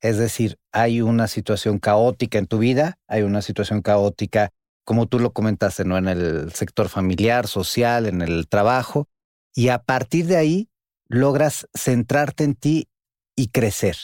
Es 0.00 0.18
decir, 0.18 0.58
hay 0.72 1.00
una 1.00 1.26
situación 1.26 1.78
caótica 1.78 2.38
en 2.38 2.46
tu 2.46 2.58
vida, 2.58 2.98
hay 3.08 3.22
una 3.22 3.40
situación 3.40 3.80
caótica 3.80 4.50
como 4.84 5.06
tú 5.06 5.18
lo 5.18 5.32
comentaste, 5.32 5.84
¿no? 5.84 5.96
En 5.96 6.08
el 6.08 6.52
sector 6.52 6.90
familiar, 6.90 7.46
social, 7.46 8.06
en 8.06 8.20
el 8.20 8.46
trabajo, 8.48 9.08
y 9.54 9.68
a 9.68 9.78
partir 9.78 10.26
de 10.26 10.36
ahí 10.36 10.68
logras 11.08 11.66
centrarte 11.74 12.44
en 12.44 12.54
ti 12.54 12.88
y 13.34 13.48
crecer 13.48 13.96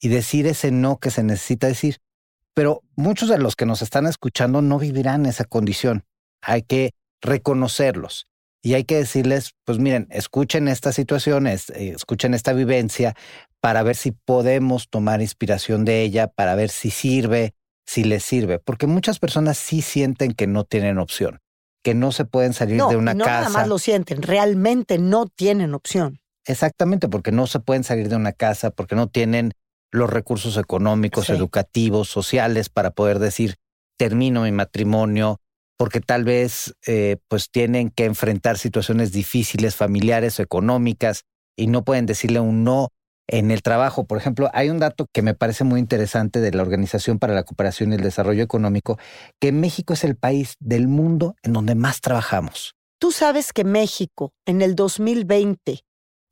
y 0.00 0.08
decir 0.08 0.46
ese 0.46 0.70
no 0.70 0.98
que 0.98 1.10
se 1.10 1.22
necesita 1.22 1.66
decir. 1.66 1.98
Pero 2.54 2.82
muchos 2.94 3.28
de 3.28 3.38
los 3.38 3.56
que 3.56 3.66
nos 3.66 3.82
están 3.82 4.06
escuchando 4.06 4.62
no 4.62 4.78
vivirán 4.78 5.26
esa 5.26 5.44
condición. 5.44 6.04
Hay 6.40 6.62
que 6.62 6.92
reconocerlos 7.20 8.28
y 8.62 8.74
hay 8.74 8.84
que 8.84 8.96
decirles, 8.96 9.54
pues 9.64 9.78
miren, 9.78 10.08
escuchen 10.10 10.68
esta 10.68 10.92
situación, 10.92 11.46
eh, 11.46 11.58
escuchen 11.74 12.34
esta 12.34 12.52
vivencia 12.52 13.14
para 13.60 13.82
ver 13.82 13.96
si 13.96 14.12
podemos 14.12 14.88
tomar 14.88 15.20
inspiración 15.20 15.84
de 15.84 16.02
ella, 16.02 16.28
para 16.28 16.54
ver 16.54 16.70
si 16.70 16.90
sirve, 16.90 17.54
si 17.86 18.04
les 18.04 18.24
sirve, 18.24 18.58
porque 18.58 18.86
muchas 18.86 19.18
personas 19.18 19.56
sí 19.58 19.82
sienten 19.82 20.32
que 20.32 20.46
no 20.46 20.64
tienen 20.64 20.98
opción, 20.98 21.40
que 21.84 21.94
no 21.94 22.12
se 22.12 22.24
pueden 22.24 22.52
salir 22.52 22.82
de 22.82 22.96
una 22.96 23.14
no 23.14 23.24
casa. 23.24 23.48
Nada 23.48 23.50
más 23.50 23.68
lo 23.68 23.78
sienten, 23.78 24.22
realmente 24.22 24.98
no 24.98 25.26
tienen 25.26 25.74
opción. 25.74 26.20
Exactamente, 26.44 27.08
porque 27.08 27.32
no 27.32 27.46
se 27.46 27.60
pueden 27.60 27.84
salir 27.84 28.08
de 28.08 28.16
una 28.16 28.32
casa, 28.32 28.70
porque 28.70 28.94
no 28.94 29.08
tienen 29.08 29.52
los 29.92 30.10
recursos 30.10 30.56
económicos, 30.56 31.30
educativos, 31.30 32.08
sociales 32.08 32.68
para 32.68 32.90
poder 32.90 33.18
decir 33.18 33.56
termino 33.96 34.42
mi 34.42 34.52
matrimonio, 34.52 35.40
porque 35.76 36.00
tal 36.00 36.24
vez 36.24 36.74
eh, 36.86 37.16
pues 37.28 37.50
tienen 37.50 37.90
que 37.90 38.04
enfrentar 38.04 38.58
situaciones 38.58 39.12
difíciles, 39.12 39.76
familiares 39.76 40.38
o 40.38 40.42
económicas 40.42 41.24
y 41.56 41.66
no 41.66 41.84
pueden 41.84 42.06
decirle 42.06 42.40
un 42.40 42.64
no 42.64 42.88
en 43.28 43.50
el 43.50 43.62
trabajo. 43.62 44.04
Por 44.04 44.18
ejemplo, 44.18 44.50
hay 44.52 44.70
un 44.70 44.78
dato 44.78 45.06
que 45.12 45.22
me 45.22 45.34
parece 45.34 45.64
muy 45.64 45.80
interesante 45.80 46.40
de 46.40 46.52
la 46.52 46.62
Organización 46.62 47.18
para 47.18 47.34
la 47.34 47.42
Cooperación 47.42 47.92
y 47.92 47.96
el 47.96 48.02
Desarrollo 48.02 48.42
Económico, 48.42 48.98
que 49.40 49.52
México 49.52 49.94
es 49.94 50.04
el 50.04 50.16
país 50.16 50.56
del 50.60 50.88
mundo 50.88 51.34
en 51.42 51.52
donde 51.52 51.74
más 51.74 52.00
trabajamos. 52.00 52.74
Tú 52.98 53.12
sabes 53.12 53.52
que 53.52 53.64
México 53.64 54.32
en 54.46 54.62
el 54.62 54.74
2020, 54.74 55.80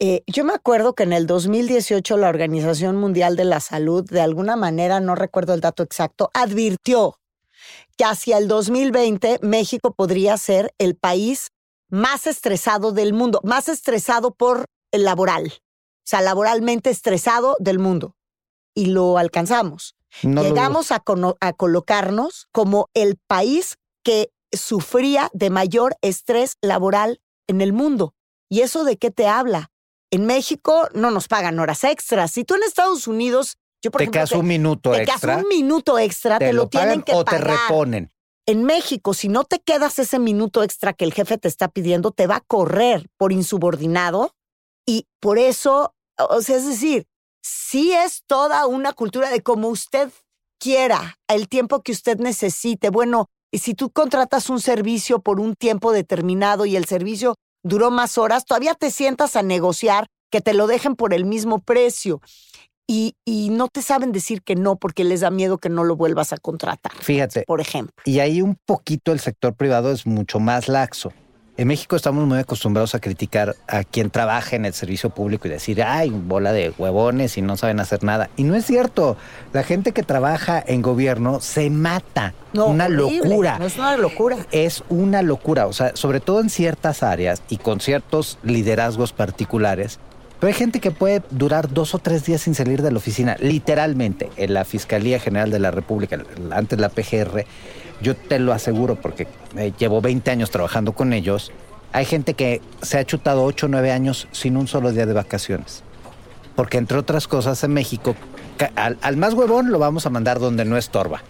eh, 0.01 0.23
yo 0.27 0.45
me 0.45 0.55
acuerdo 0.55 0.95
que 0.95 1.03
en 1.03 1.13
el 1.13 1.27
2018 1.27 2.17
la 2.17 2.29
Organización 2.29 2.97
Mundial 2.97 3.37
de 3.37 3.45
la 3.45 3.61
Salud, 3.61 4.09
de 4.09 4.21
alguna 4.21 4.57
manera, 4.57 5.01
no 5.01 5.15
recuerdo 5.15 5.55
el 5.55 5.61
dato 5.61 5.83
exacto, 5.83 6.31
advirtió 6.33 7.17
que 7.97 8.05
hacia 8.05 8.39
el 8.39 8.49
2020 8.49 9.41
México 9.43 9.93
podría 9.95 10.37
ser 10.37 10.75
el 10.79 10.97
país 10.97 11.49
más 11.89 12.27
estresado 12.27 12.93
del 12.93 13.13
mundo, 13.13 13.41
más 13.45 13.69
estresado 13.69 14.35
por 14.35 14.67
el 14.91 15.05
laboral 15.05 15.53
o 16.05 16.07
sea, 16.07 16.21
laboralmente 16.21 16.91
estresado 16.91 17.57
del 17.61 17.79
mundo. 17.79 18.15
Y 18.75 18.87
lo 18.87 19.17
alcanzamos. 19.17 19.97
Llegamos 20.23 20.93
a, 20.93 21.03
a 21.41 21.53
colocarnos 21.55 22.47
como 22.53 22.91
el 22.93 23.17
país 23.27 23.77
que 24.05 24.31
sufría 24.53 25.31
de 25.33 25.49
mayor 25.49 25.97
estrés 26.03 26.57
laboral 26.61 27.21
en 27.49 27.63
el 27.63 27.73
mundo. 27.73 28.15
¿Y 28.51 28.61
eso 28.61 28.85
de 28.85 28.99
qué 28.99 29.11
te 29.11 29.27
habla? 29.27 29.71
En 30.11 30.27
México 30.27 30.89
no 30.93 31.11
nos 31.11 31.27
pagan 31.27 31.59
horas 31.59 31.85
extras. 31.85 32.33
Si 32.33 32.45
tú 32.45 32.55
en 32.55 32.63
Estados 32.65 33.09
Unidos, 33.09 33.57
yo 33.85 33.91
por 33.91 33.99
te 33.99 34.05
ejemplo, 34.05 34.41
un 34.41 34.47
minuto 34.47 34.93
te 34.93 35.03
extra. 35.03 35.37
un 35.37 35.49
minuto 35.49 35.99
extra, 35.99 36.39
te, 36.39 36.55
lo, 36.55 36.69
tienen 36.69 37.03
que 37.03 37.13
o 37.13 37.23
pagar. 37.23 37.43
te 37.43 37.51
reponen. 37.53 38.11
En 38.47 38.65
México, 38.65 39.13
si 39.13 39.29
no 39.29 39.45
te 39.45 39.61
quedas 39.61 39.99
ese 39.99 40.19
minuto 40.19 40.63
extra 40.63 40.95
que 40.95 41.05
el 41.05 41.13
jefe 41.13 41.37
te 41.37 41.49
está 41.49 41.69
pidiendo, 41.69 42.11
te 42.11 42.27
va 42.27 42.37
a 42.37 42.41
correr 42.41 43.11
por 43.19 43.31
insubordinado 43.31 44.35
y 44.87 45.07
por 45.21 45.39
eso, 45.39 45.95
o 46.19 46.41
sea, 46.41 46.57
es 46.57 46.67
decir, 46.67 47.07
sí 47.43 47.93
es 47.93 48.23
toda 48.27 48.67
una 48.67 48.95
cultura 48.95 49.29
de 49.29 49.43
como 49.43 49.69
usted 49.69 50.11
quiera, 50.59 51.19
el 51.29 51.49
tiempo 51.49 51.83
que 51.83 51.93
usted 51.93 52.19
necesite. 52.19 52.89
Bueno, 52.89 53.27
y 53.53 53.59
si 53.59 53.75
tú 53.75 53.91
contratas 53.91 54.49
un 54.49 54.63
servicio 54.63 55.21
por 55.21 55.41
un 55.41 55.57
tiempo 55.57 55.93
determinado 55.93 56.65
y 56.65 56.77
el 56.77 56.87
servicio 56.87 57.35
duró 57.63 57.91
más 57.91 58.17
horas, 58.17 58.47
todavía 58.47 58.75
te 58.75 58.91
sientas 58.91 59.37
a 59.37 59.43
negociar 59.43 60.07
que 60.31 60.41
te 60.41 60.55
lo 60.55 60.67
dejen 60.67 60.97
por 60.97 61.13
el 61.13 61.27
mismo 61.27 61.61
precio. 61.61 62.21
Y, 62.87 63.17
y, 63.25 63.49
no 63.49 63.69
te 63.69 63.81
saben 63.81 64.13
decir 64.13 64.43
que 64.43 64.57
no 64.57 64.77
porque 64.77 65.05
les 65.05 65.21
da 65.21 65.31
miedo 65.31 65.59
que 65.59 65.71
no 65.71 65.85
lo 65.85 65.97
vuelvas 65.97 66.33
a 66.33 66.37
contratar. 66.37 66.93
Fíjate. 67.01 67.45
Por 67.47 67.61
ejemplo. 67.61 67.95
Y 68.05 68.19
ahí 68.19 68.43
un 68.43 68.57
poquito 68.67 69.13
el 69.13 69.21
sector 69.21 69.55
privado 69.55 69.91
es 69.91 70.07
mucho 70.07 70.39
más 70.39 70.69
laxo. 70.69 71.13
En 71.57 71.69
México 71.69 71.95
estamos 71.95 72.27
muy 72.27 72.41
acostumbrados 72.41 72.97
a 72.97 72.99
criticar 72.99 73.55
a 73.69 73.85
quien 73.85 74.11
trabaja 74.11 74.57
en 74.57 74.65
el 74.65 74.75
servicio 74.75 75.11
público 75.11 75.47
y 75.47 75.53
decir, 75.53 75.85
ay, 75.85 76.11
bola 76.11 76.53
de 76.53 76.75
huevones 76.77 77.39
y 77.39 77.43
no 77.43 77.57
saben 77.57 77.79
hacer 77.79 78.03
nada. 78.03 78.29
Y 78.37 78.43
no 78.43 78.57
es 78.57 78.67
cierto. 78.67 79.17
La 79.53 79.63
gente 79.63 79.93
que 79.93 80.03
trabaja 80.03 80.61
en 80.67 80.83
gobierno 80.83 81.41
se 81.41 81.71
mata. 81.71 82.35
No, 82.55 82.67
una 82.67 82.89
locura. 82.89 83.61
No 83.61 83.67
es 83.67 83.79
una 83.79 83.97
locura. 83.97 84.37
Es 84.51 84.83
una 84.89 85.23
locura. 85.23 85.69
O 85.69 85.73
sea, 85.73 85.95
sobre 85.95 86.19
todo 86.19 86.41
en 86.41 86.51
ciertas 86.51 87.05
áreas 87.05 87.41
y 87.49 87.59
con 87.59 87.79
ciertos 87.79 88.39
liderazgos 88.43 89.13
particulares. 89.13 90.01
Pero 90.45 90.53
hay 90.53 90.59
gente 90.59 90.79
que 90.79 90.91
puede 90.91 91.23
durar 91.31 91.73
dos 91.73 91.95
o 91.95 91.99
tres 91.99 92.27
días 92.27 92.43
sin 92.43 92.55
salir 92.55 92.83
de 92.83 92.91
la 92.91 92.99
oficina, 92.99 93.35
literalmente, 93.41 94.29
en 94.37 94.53
la 94.53 94.67
Fiscalía 94.67 95.19
General 95.19 95.51
de 95.51 95.59
la 95.59 95.71
República, 95.71 96.19
antes 96.51 96.79
la 96.79 96.91
PGR 96.91 97.47
yo 98.03 98.15
te 98.15 98.39
lo 98.39 98.53
aseguro 98.53 98.97
porque 98.97 99.27
eh, 99.57 99.73
llevo 99.79 100.03
20 100.03 100.31
años 100.31 100.51
trabajando 100.51 100.93
con 100.93 101.15
ellos. 101.15 101.51
Hay 101.95 102.05
gente 102.05 102.35
que 102.35 102.61
se 102.83 102.99
ha 102.99 103.07
chutado 103.07 103.43
8 103.43 103.65
o 103.65 103.69
9 103.71 103.91
años 103.91 104.29
sin 104.33 104.59
un 104.59 104.69
solo 104.69 104.93
día 104.93 105.07
de 105.07 105.15
vacaciones. 105.15 105.83
Porque 106.55 106.77
entre 106.77 106.99
otras 106.99 107.27
cosas 107.27 107.65
en 107.65 107.73
México, 107.73 108.15
al, 108.77 109.17
más 109.17 109.33
huevón 109.33 109.73
lo 109.73 109.79
vamos 109.79 110.05
a 110.05 110.11
mandar 110.11 110.41
donde 110.41 110.67
no 110.67 110.77
estorba. 110.77 111.23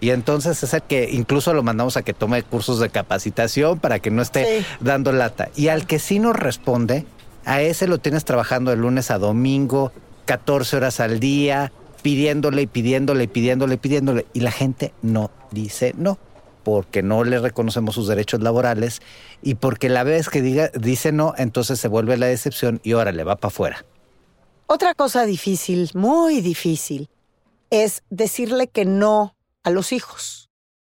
Y 0.00 0.12
entonces 0.12 0.62
es 0.62 0.72
el 0.72 0.80
que 0.80 1.10
incluso 1.12 1.52
lo 1.52 1.62
mandamos 1.62 1.98
a 1.98 2.02
que 2.02 2.14
tome 2.14 2.42
cursos 2.42 2.78
de 2.80 2.88
capacitación 2.88 3.80
para 3.80 3.98
que 3.98 4.10
no 4.10 4.22
esté 4.22 4.60
Sí. 4.60 4.66
dando 4.80 5.12
lata. 5.12 5.50
Y 5.56 5.68
al 5.68 5.86
que 5.86 5.98
sí 5.98 6.18
nos 6.18 6.34
responde, 6.34 7.04
a 7.44 7.60
ese 7.62 7.86
lo 7.86 7.98
tienes 7.98 8.24
trabajando 8.24 8.70
de 8.70 8.76
lunes 8.76 9.10
a 9.10 9.18
domingo, 9.18 9.92
14 10.26 10.76
horas 10.76 11.00
al 11.00 11.20
día, 11.20 11.72
pidiéndole 12.02 12.62
y 12.62 12.66
pidiéndole 12.66 13.24
y 13.24 13.26
pidiéndole 13.28 13.74
y 13.74 13.78
pidiéndole. 13.78 14.26
Y 14.32 14.40
la 14.40 14.50
gente 14.50 14.92
no 15.02 15.30
dice 15.50 15.94
no, 15.96 16.18
porque 16.62 17.02
no 17.02 17.24
le 17.24 17.38
reconocemos 17.38 17.94
sus 17.94 18.08
derechos 18.08 18.40
laborales 18.40 19.00
y 19.42 19.54
porque 19.54 19.88
la 19.88 20.04
vez 20.04 20.28
que 20.28 20.42
diga, 20.42 20.70
dice 20.74 21.12
no, 21.12 21.34
entonces 21.36 21.80
se 21.80 21.88
vuelve 21.88 22.16
la 22.16 22.26
decepción 22.26 22.80
y 22.82 22.92
órale, 22.92 23.24
va 23.24 23.36
para 23.36 23.48
afuera. 23.48 23.84
Otra 24.66 24.94
cosa 24.94 25.26
difícil, 25.26 25.90
muy 25.94 26.40
difícil, 26.40 27.10
es 27.70 28.02
decirle 28.10 28.68
que 28.68 28.84
no 28.84 29.36
a 29.64 29.70
los 29.70 29.92
hijos. 29.92 30.50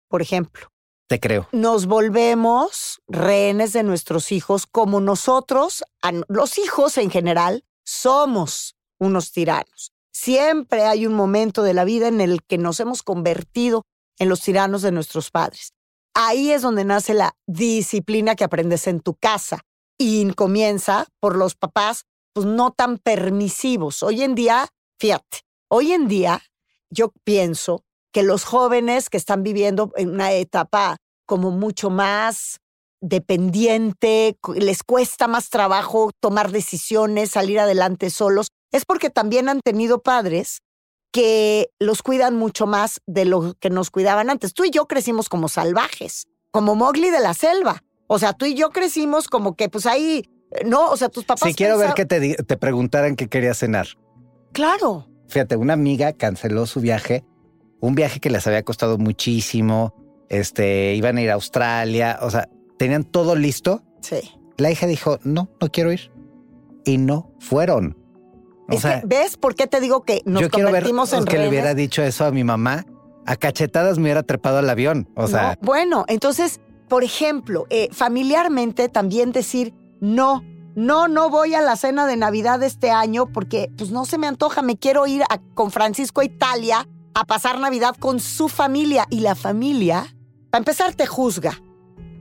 Por 0.09 0.23
ejemplo, 0.23 0.69
Creo. 1.18 1.49
nos 1.53 1.87
volvemos 1.87 3.01
rehenes 3.09 3.73
de 3.73 3.83
nuestros 3.83 4.31
hijos 4.31 4.66
como 4.66 5.01
nosotros, 5.01 5.83
los 6.29 6.59
hijos 6.59 6.99
en 6.99 7.11
general, 7.11 7.64
somos 7.85 8.77
unos 8.99 9.33
tiranos. 9.33 9.92
Siempre 10.12 10.85
hay 10.85 11.07
un 11.07 11.14
momento 11.14 11.62
de 11.62 11.75
la 11.75 11.85
vida 11.85 12.09
en 12.09 12.20
el 12.20 12.42
que 12.44 12.59
nos 12.59 12.79
hemos 12.79 13.03
convertido 13.03 13.85
en 14.18 14.29
los 14.29 14.42
tiranos 14.42 14.83
de 14.83 14.92
nuestros 14.92 15.31
padres. 15.31 15.73
Ahí 16.14 16.53
es 16.53 16.62
donde 16.62 16.85
nace 16.85 17.14
la 17.14 17.35
disciplina 17.46 18.37
que 18.37 18.44
aprendes 18.44 18.87
en 18.87 19.01
tu 19.01 19.14
casa 19.14 19.62
y 19.99 20.31
comienza 20.35 21.07
por 21.20 21.37
los 21.37 21.55
papás 21.55 22.05
pues 22.33 22.46
no 22.46 22.73
tan 22.73 22.99
permisivos. 22.99 24.03
Hoy 24.03 24.23
en 24.23 24.35
día, 24.35 24.68
fíjate, 24.99 25.40
hoy 25.68 25.92
en 25.92 26.09
día 26.09 26.42
yo 26.90 27.12
pienso 27.25 27.85
que 28.12 28.23
los 28.23 28.44
jóvenes 28.44 29.09
que 29.09 29.16
están 29.16 29.42
viviendo 29.42 29.92
en 29.96 30.11
una 30.11 30.33
etapa 30.33 30.96
como 31.27 31.51
mucho 31.51 31.90
más 31.90 32.61
dependiente, 33.01 34.37
les 34.57 34.83
cuesta 34.83 35.27
más 35.27 35.49
trabajo 35.49 36.11
tomar 36.20 36.51
decisiones, 36.51 37.31
salir 37.31 37.59
adelante 37.59 38.11
solos, 38.11 38.49
es 38.73 38.85
porque 38.85 39.11
también 39.11 39.49
han 39.49 39.61
tenido 39.61 40.03
padres 40.03 40.61
que 41.12 41.70
los 41.79 42.03
cuidan 42.03 42.37
mucho 42.37 42.66
más 42.66 43.01
de 43.07 43.25
lo 43.25 43.55
que 43.59 43.70
nos 43.70 43.90
cuidaban 43.90 44.31
antes. 44.31 44.53
Tú 44.53 44.64
y 44.64 44.70
yo 44.70 44.87
crecimos 44.87 45.29
como 45.29 45.49
salvajes, 45.49 46.27
como 46.51 46.75
Mowgli 46.75 47.11
de 47.11 47.20
la 47.20 47.35
selva. 47.35 47.83
O 48.07 48.18
sea, 48.18 48.33
tú 48.33 48.44
y 48.44 48.55
yo 48.55 48.70
crecimos 48.70 49.29
como 49.29 49.57
que 49.57 49.68
pues 49.68 49.87
ahí, 49.87 50.29
eh, 50.51 50.64
no, 50.64 50.88
o 50.88 50.96
sea, 50.96 51.09
tus 51.09 51.25
papás... 51.25 51.49
Si 51.49 51.55
quiero 51.55 51.79
ver 51.79 51.94
que 51.94 52.07
te, 52.07 52.35
te 52.35 52.57
preguntaran 52.57 53.16
qué 53.16 53.29
quería 53.29 53.55
cenar. 53.55 53.88
Claro, 54.53 55.11
Fíjate, 55.31 55.55
una 55.55 55.75
amiga 55.75 56.12
canceló 56.12 56.66
su 56.66 56.81
viaje, 56.81 57.25
un 57.81 57.95
viaje 57.95 58.21
que 58.21 58.31
les 58.31 58.47
había 58.47 58.62
costado 58.62 58.99
muchísimo. 58.99 59.95
Este, 60.29 60.95
iban 60.95 61.16
a 61.16 61.23
ir 61.23 61.31
a 61.31 61.35
Australia, 61.35 62.19
o 62.23 62.31
sea, 62.31 62.49
tenían 62.79 63.05
todo 63.05 63.35
listo. 63.37 63.83
sí. 64.01 64.21
La 64.59 64.71
hija 64.71 64.87
dijo, 64.87 65.19
no, 65.25 65.49
no 65.59 65.69
quiero 65.71 65.90
ir. 65.90 66.12
Y 66.85 66.99
no 66.99 67.33
fueron. 67.40 67.97
O 68.69 68.75
es 68.75 68.83
sea, 68.83 69.01
que, 69.01 69.07
¿ves 69.07 69.38
por 69.38 69.55
qué 69.55 69.66
te 69.66 69.81
digo 69.81 70.03
que 70.05 70.21
nos 70.27 70.43
yo 70.43 70.51
quiero 70.51 70.66
ver 70.71 70.83
convertimos 70.83 71.12
en 71.14 71.25
que 71.25 71.31
le 71.33 71.37
rehenes? 71.38 71.51
hubiera 71.51 71.75
dicho 71.75 72.03
eso 72.03 72.27
a 72.27 72.31
mi 72.31 72.45
mamá. 72.45 72.85
A 73.25 73.37
cachetadas 73.37 73.97
me 73.97 74.03
hubiera 74.05 74.23
trepado 74.23 74.59
al 74.59 74.69
avión. 74.69 75.09
O 75.14 75.29
sea, 75.29 75.57
No, 75.59 75.66
bueno, 75.66 76.05
entonces, 76.09 76.61
por 76.90 77.05
ejemplo, 77.05 77.66
eh, 77.71 77.88
familiarmente 77.93 78.90
también 78.90 79.33
decir 79.33 79.73
no, 80.03 80.45
no, 80.75 81.09
no 81.09 81.31
voy 81.31 81.55
a 81.55 81.62
la 81.62 81.77
cena 81.77 82.07
de 82.07 82.16
Navidad 82.19 82.61
de 82.61 82.66
este 82.66 82.90
año 82.90 83.33
porque 83.33 83.71
pues 83.79 83.90
no 83.90 84.05
se 84.05 84.19
me 84.19 84.27
antoja, 84.27 84.61
me 84.61 84.77
quiero 84.77 85.07
ir 85.07 85.23
a- 85.23 85.38
con 85.55 85.71
Francisco 85.71 86.21
a 86.21 86.25
Italia 86.27 86.87
a 87.14 87.25
pasar 87.25 87.59
Navidad 87.59 87.94
con 87.99 88.20
su 88.20 88.49
familia 88.49 89.07
y 89.11 89.20
la 89.20 89.35
familia, 89.35 90.07
para 90.51 90.61
empezar, 90.61 90.94
te 90.94 91.07
juzga, 91.07 91.61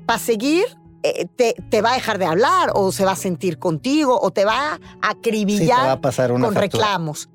para 0.05 0.19
seguir. 0.19 0.65
eh, 1.01 1.27
te, 1.37 1.55
te 1.69 1.81
va 1.81 1.91
a 1.91 1.93
dejar 1.93 2.17
de 2.17 2.25
hablar 2.25 2.71
o 2.73 2.91
se 2.91 3.05
va 3.05 3.11
a 3.13 3.15
sentir 3.15 3.57
contigo 3.57 4.19
o 4.21 4.31
te 4.31 4.43
va 4.43 4.73
a 4.73 4.75
sí 4.75 4.79
te 5.01 5.07
acribillar 5.07 5.87
va 5.87 5.91
a 5.93 6.01
pasar 6.01 6.31
una 6.33 6.47
con 6.47 6.53
factura. 6.55 6.83
reclamos. 6.85 7.29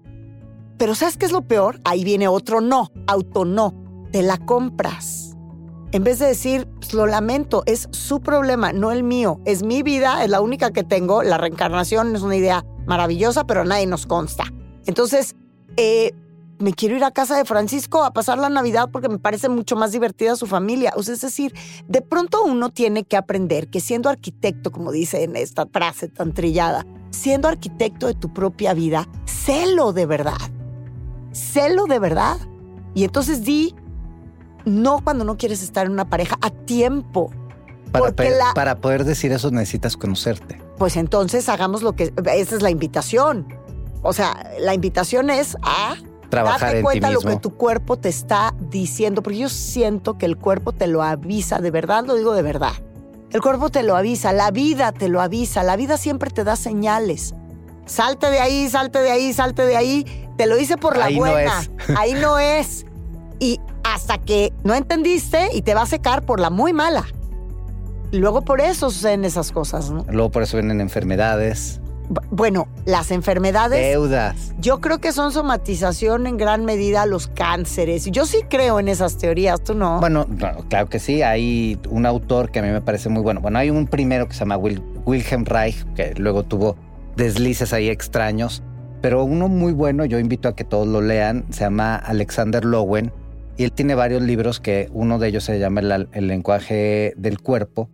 Pero 0.76 0.94
¿sabes 0.94 1.16
qué 1.16 1.24
es 1.24 1.32
lo 1.32 1.40
peor? 1.42 1.80
Ahí 1.84 2.04
viene 2.04 2.28
otro 2.28 2.60
no, 2.60 2.90
auto 3.06 3.44
no. 3.46 3.72
Te 4.12 4.22
la 4.22 4.36
compras. 4.36 5.34
En 5.92 6.04
vez 6.04 6.18
de 6.18 6.26
decir, 6.26 6.68
"Pues, 6.76 6.92
lo 6.92 7.06
lamento, 7.06 7.62
es 7.66 7.88
su 7.92 8.20
problema, 8.20 8.72
no 8.72 8.90
el 8.92 9.02
mío. 9.02 9.40
Es 9.46 9.62
mi 9.62 9.82
vida, 9.82 10.24
es 10.24 10.28
la 10.30 10.40
única 10.42 10.70
que 10.72 10.82
tengo. 10.82 11.22
La 11.22 11.38
reencarnación 11.38 12.14
es 12.16 12.22
una 12.22 12.36
idea 12.36 12.64
maravillosa, 12.86 13.44
pero 13.46 13.62
a 13.62 13.64
nadie 13.64 13.86
nos 13.86 14.04
consta. 14.04 14.44
Entonces, 14.86 15.36
eh, 15.76 16.12
me 16.58 16.72
quiero 16.72 16.96
ir 16.96 17.04
a 17.04 17.10
casa 17.10 17.36
de 17.36 17.44
Francisco 17.44 18.04
a 18.04 18.12
pasar 18.12 18.38
la 18.38 18.48
Navidad 18.48 18.88
porque 18.92 19.08
me 19.08 19.18
parece 19.18 19.48
mucho 19.48 19.76
más 19.76 19.92
divertida 19.92 20.36
su 20.36 20.46
familia. 20.46 20.92
O 20.96 21.02
sea, 21.02 21.14
es 21.14 21.20
decir, 21.20 21.54
de 21.88 22.00
pronto 22.00 22.42
uno 22.44 22.70
tiene 22.70 23.04
que 23.04 23.16
aprender 23.16 23.68
que 23.68 23.80
siendo 23.80 24.08
arquitecto, 24.08 24.70
como 24.70 24.92
dice 24.92 25.24
en 25.24 25.36
esta 25.36 25.66
frase 25.66 26.08
tan 26.08 26.32
trillada, 26.32 26.86
siendo 27.10 27.48
arquitecto 27.48 28.06
de 28.06 28.14
tu 28.14 28.32
propia 28.32 28.72
vida, 28.74 29.08
sélo 29.24 29.92
de 29.92 30.06
verdad. 30.06 30.38
Sélo 31.32 31.86
de 31.86 31.98
verdad. 31.98 32.36
Y 32.94 33.04
entonces 33.04 33.44
di 33.44 33.74
no 34.64 35.00
cuando 35.02 35.24
no 35.24 35.36
quieres 35.36 35.62
estar 35.62 35.86
en 35.86 35.92
una 35.92 36.08
pareja 36.08 36.38
a 36.40 36.50
tiempo. 36.50 37.30
Para, 37.90 38.10
la- 38.30 38.54
para 38.54 38.80
poder 38.80 39.04
decir 39.04 39.32
eso 39.32 39.50
necesitas 39.50 39.96
conocerte. 39.96 40.60
Pues 40.78 40.96
entonces 40.96 41.48
hagamos 41.48 41.82
lo 41.82 41.94
que... 41.94 42.12
Esa 42.34 42.56
es 42.56 42.62
la 42.62 42.70
invitación. 42.70 43.46
O 44.02 44.12
sea, 44.12 44.50
la 44.60 44.74
invitación 44.74 45.30
es 45.30 45.56
a 45.62 45.94
Trabajar 46.30 46.60
date 46.60 46.72
en 46.72 46.78
ti 46.78 46.82
cuenta 46.82 47.10
lo 47.10 47.20
mismo. 47.20 47.30
que 47.30 47.36
tu 47.38 47.50
cuerpo 47.56 47.96
te 47.96 48.08
está 48.08 48.54
diciendo, 48.58 49.22
porque 49.22 49.38
yo 49.38 49.48
siento 49.48 50.18
que 50.18 50.26
el 50.26 50.36
cuerpo 50.36 50.72
te 50.72 50.86
lo 50.86 51.02
avisa, 51.02 51.58
de 51.58 51.70
verdad 51.70 52.04
lo 52.06 52.14
digo 52.14 52.34
de 52.34 52.42
verdad. 52.42 52.72
El 53.30 53.40
cuerpo 53.40 53.68
te 53.68 53.82
lo 53.82 53.96
avisa, 53.96 54.32
la 54.32 54.50
vida 54.50 54.92
te 54.92 55.08
lo 55.08 55.20
avisa, 55.20 55.62
la 55.64 55.76
vida 55.76 55.96
siempre 55.96 56.30
te 56.30 56.44
da 56.44 56.54
señales. 56.54 57.34
Salte 57.86 58.30
de 58.30 58.38
ahí, 58.38 58.68
salte 58.68 59.00
de 59.00 59.10
ahí, 59.10 59.32
salte 59.32 59.62
de 59.62 59.76
ahí. 59.76 60.28
Te 60.36 60.46
lo 60.46 60.58
hice 60.58 60.76
por 60.76 60.96
la 60.96 61.06
Ahí 61.06 61.16
buena. 61.16 61.62
ahí 61.96 62.14
no 62.14 62.38
es. 62.38 62.86
Y 63.40 63.60
hasta 63.82 64.18
que 64.18 64.52
no 64.62 64.74
entendiste 64.74 65.48
y 65.52 65.62
te 65.62 65.74
va 65.74 65.82
a 65.82 65.86
secar 65.86 66.24
por 66.24 66.40
la 66.40 66.50
muy 66.50 66.72
mala. 66.72 67.04
Y 68.10 68.18
luego 68.18 68.42
por 68.42 68.60
eso 68.60 68.90
suceden 68.90 69.24
esas 69.24 69.50
cosas, 69.50 69.90
¿no? 69.90 70.06
Luego 70.08 70.30
por 70.30 70.44
eso 70.44 70.56
vienen 70.56 70.80
enfermedades, 70.80 71.80
Bueno, 72.30 72.68
las 72.84 73.10
enfermedades 73.10 73.80
deudas. 73.80 74.54
yo 74.60 74.80
creo 74.80 74.98
que 74.98 75.12
son 75.12 75.32
somatización 75.32 76.26
en 76.26 76.36
gran 76.36 76.64
medida 76.64 77.06
los 77.06 77.28
cánceres. 77.28 78.04
Yo 78.10 78.26
sí 78.26 78.40
creo 78.48 78.78
en 78.78 78.88
esas 78.88 79.16
teorías, 79.16 79.62
tú 79.64 79.74
no. 79.74 80.00
Bueno, 80.00 80.26
no, 80.28 80.68
claro 80.68 80.88
que 80.88 80.98
sí. 80.98 81.22
Hay 81.22 81.78
un 81.88 82.04
autor 82.06 82.50
que 82.50 82.58
a 82.58 82.62
mí 82.62 82.68
me 82.68 82.80
parece 82.82 83.08
muy 83.08 83.22
bueno. 83.22 83.40
Bueno, 83.40 83.58
hay 83.58 83.70
un 83.70 83.86
primero 83.86 84.28
que 84.28 84.34
se 84.34 84.40
llama 84.40 84.58
Wil- 84.58 84.82
Wilhelm 85.06 85.44
Reich, 85.44 85.84
que 85.94 86.12
luego 86.16 86.42
tuvo 86.42 86.76
deslices 87.16 87.72
ahí 87.72 87.88
extraños. 87.88 88.62
Pero 89.00 89.24
uno 89.24 89.48
muy 89.48 89.72
bueno, 89.72 90.04
yo 90.04 90.18
invito 90.18 90.48
a 90.48 90.56
que 90.56 90.64
todos 90.64 90.86
lo 90.86 91.00
lean, 91.00 91.44
se 91.50 91.60
llama 91.60 91.96
Alexander 91.96 92.64
Lowen. 92.64 93.12
Y 93.56 93.64
él 93.64 93.72
tiene 93.72 93.94
varios 93.94 94.20
libros 94.22 94.60
que 94.60 94.88
uno 94.92 95.18
de 95.18 95.28
ellos 95.28 95.44
se 95.44 95.58
llama 95.58 95.80
El, 95.80 96.08
el 96.12 96.26
lenguaje 96.26 97.12
del 97.16 97.40
cuerpo. 97.40 97.88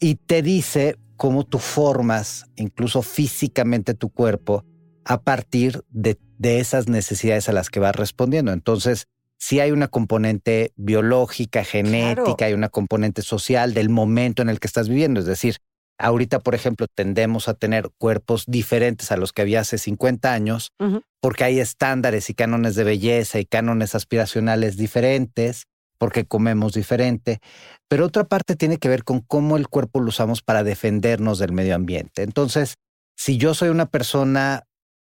Y 0.00 0.14
te 0.16 0.42
dice 0.42 0.96
cómo 1.16 1.44
tú 1.44 1.58
formas, 1.58 2.46
incluso 2.56 3.02
físicamente, 3.02 3.94
tu 3.94 4.10
cuerpo 4.10 4.64
a 5.04 5.20
partir 5.22 5.82
de, 5.90 6.18
de 6.38 6.60
esas 6.60 6.88
necesidades 6.88 7.48
a 7.48 7.52
las 7.52 7.70
que 7.70 7.80
vas 7.80 7.94
respondiendo. 7.96 8.52
Entonces, 8.52 9.06
sí 9.38 9.60
hay 9.60 9.70
una 9.70 9.88
componente 9.88 10.72
biológica, 10.76 11.62
genética, 11.64 12.22
Claro. 12.24 12.36
hay 12.40 12.54
una 12.54 12.68
componente 12.68 13.22
social 13.22 13.74
del 13.74 13.88
momento 13.88 14.42
en 14.42 14.48
el 14.48 14.58
que 14.60 14.66
estás 14.66 14.88
viviendo. 14.88 15.20
Es 15.20 15.26
decir, 15.26 15.56
ahorita, 15.98 16.40
por 16.40 16.54
ejemplo, 16.54 16.86
tendemos 16.92 17.48
a 17.48 17.54
tener 17.54 17.90
cuerpos 17.98 18.44
diferentes 18.46 19.12
a 19.12 19.16
los 19.16 19.32
que 19.32 19.42
había 19.42 19.60
hace 19.60 19.78
50 19.78 20.32
años, 20.32 20.72
porque 21.20 21.44
hay 21.44 21.60
estándares 21.60 22.28
y 22.30 22.34
cánones 22.34 22.74
de 22.74 22.84
belleza 22.84 23.38
y 23.38 23.44
cánones 23.46 23.94
aspiracionales 23.94 24.76
diferentes, 24.76 25.64
porque 25.98 26.24
comemos 26.24 26.72
diferente. 26.72 27.40
Pero 27.88 28.06
otra 28.06 28.24
parte 28.24 28.56
tiene 28.56 28.78
que 28.78 28.88
ver 28.88 29.04
con 29.04 29.20
cómo 29.20 29.56
el 29.56 29.68
cuerpo 29.68 30.00
lo 30.00 30.08
usamos 30.08 30.42
para 30.42 30.64
defendernos 30.64 31.38
del 31.38 31.52
medio 31.52 31.74
ambiente. 31.74 32.22
Entonces, 32.22 32.76
si 33.16 33.38
yo 33.38 33.54
soy 33.54 33.68
una 33.68 33.86
persona 33.86 34.64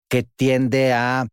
que 0.10 0.23
tiende 0.23 0.93
a 0.93 1.28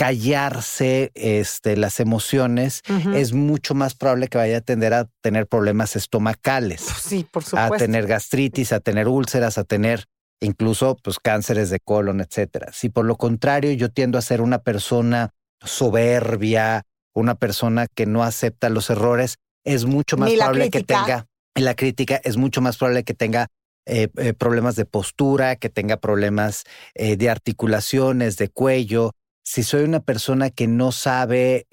callarse 0.00 1.10
este, 1.14 1.76
las 1.76 2.00
emociones, 2.00 2.80
es 3.14 3.34
mucho 3.34 3.74
más 3.74 3.94
probable 3.94 4.28
que 4.28 4.38
vaya 4.38 4.56
a 4.56 4.60
tender 4.62 4.94
a 4.94 5.10
tener 5.20 5.46
problemas 5.46 5.94
estomacales, 5.94 6.80
sí, 6.80 7.26
por 7.30 7.42
a 7.42 7.46
supuesto. 7.46 7.76
tener 7.76 8.06
gastritis, 8.06 8.72
a 8.72 8.80
tener 8.80 9.08
úlceras, 9.08 9.58
a 9.58 9.64
tener 9.64 10.06
incluso 10.40 10.96
pues 11.02 11.18
cánceres 11.18 11.68
de 11.68 11.80
colon, 11.80 12.22
etcétera. 12.22 12.72
Si 12.72 12.88
por 12.88 13.04
lo 13.04 13.16
contrario 13.16 13.72
yo 13.72 13.90
tiendo 13.90 14.16
a 14.16 14.22
ser 14.22 14.40
una 14.40 14.62
persona 14.62 15.34
soberbia, 15.60 16.82
una 17.14 17.34
persona 17.34 17.86
que 17.86 18.06
no 18.06 18.22
acepta 18.22 18.68
los 18.68 18.90
errores, 18.90 19.36
es 19.64 19.84
mucho 19.84 20.16
más 20.16 20.32
probable 20.32 20.70
que 20.70 20.82
tenga 20.82 21.26
la 21.54 21.74
crítica 21.74 22.20
es 22.24 22.36
mucho 22.36 22.60
más 22.60 22.76
probable 22.76 23.04
que 23.04 23.14
tenga 23.14 23.48
eh, 23.86 24.08
eh, 24.16 24.34
problemas 24.34 24.76
de 24.76 24.84
postura, 24.84 25.56
que 25.56 25.68
tenga 25.68 25.96
problemas 25.96 26.64
eh, 26.94 27.16
de 27.16 27.30
articulaciones, 27.30 28.36
de 28.36 28.48
cuello. 28.48 29.12
si 29.42 29.62
soy 29.62 29.82
una 29.82 30.00
persona 30.00 30.50
que 30.50 30.68
no 30.68 30.92
sabe 30.92 31.66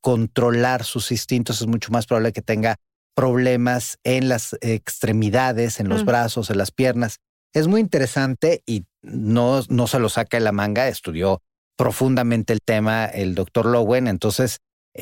controlar 0.00 0.82
sus 0.82 1.12
instintos, 1.12 1.60
es 1.60 1.66
mucho 1.68 1.92
más 1.92 2.06
probable 2.06 2.32
que 2.32 2.42
tenga 2.42 2.76
problemas 3.14 3.98
en 4.02 4.28
las 4.28 4.56
extremidades, 4.60 5.78
en 5.78 5.88
los 5.88 6.02
Mm. 6.02 6.06
brazos, 6.06 6.50
en 6.50 6.58
las 6.58 6.72
piernas. 6.72 7.18
Es 7.52 7.68
muy 7.68 7.80
interesante 7.80 8.62
y 8.66 8.86
no, 9.02 9.60
no 9.68 9.86
se 9.86 10.00
lo 10.00 10.08
saca 10.08 10.38
de 10.38 10.42
la 10.42 10.52
manga, 10.52 10.88
estudió 10.88 11.42
profundamente 11.76 12.54
el 12.54 12.60
tema 12.64 13.04
el 13.04 13.34
doctor 13.34 13.66
Lowen, 13.66 14.08
entonces 14.08 14.58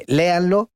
léanlo, 0.07 0.70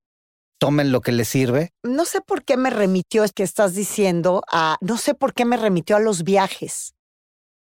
tomen 0.59 0.93
lo 0.93 1.01
que 1.01 1.13
les 1.13 1.29
sirve. 1.29 1.73
No 1.83 2.05
sé 2.05 2.21
por 2.21 2.45
qué 2.45 2.57
me 2.57 2.71
remitió, 2.71 3.25
es 3.25 3.33
que 3.33 3.43
estás 3.43 3.75
diciendo, 3.75 4.43
a, 4.51 4.77
no 4.81 4.97
sé 4.97 5.15
por 5.15 5.35
qué 5.35 5.45
me 5.45 5.57
remitió 5.57 5.97
a 5.97 6.01
los 6.01 6.25
viajes. 6.25 6.95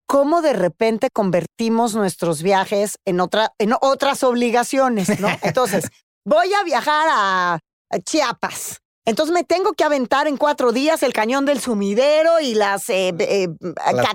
Cómo 0.06 0.40
de 0.40 0.54
repente 0.54 1.10
convertimos 1.10 1.94
nuestros 1.94 2.42
viajes 2.42 2.98
en, 3.04 3.20
otra, 3.20 3.52
en 3.58 3.74
otras 3.80 4.22
obligaciones, 4.22 5.20
¿no? 5.20 5.28
Entonces, 5.42 5.90
voy 6.24 6.52
a 6.54 6.64
viajar 6.64 7.08
a, 7.10 7.54
a 7.90 7.98
Chiapas. 7.98 8.80
Entonces 9.08 9.32
me 9.32 9.42
tengo 9.44 9.72
que 9.72 9.84
aventar 9.84 10.26
en 10.28 10.36
cuatro 10.36 10.72
días 10.72 11.02
el 11.02 11.12
cañón 11.12 11.44
del 11.46 11.60
sumidero 11.60 12.40
y 12.40 12.54
las 12.54 12.88
eh, 12.90 13.14
eh, 13.18 13.48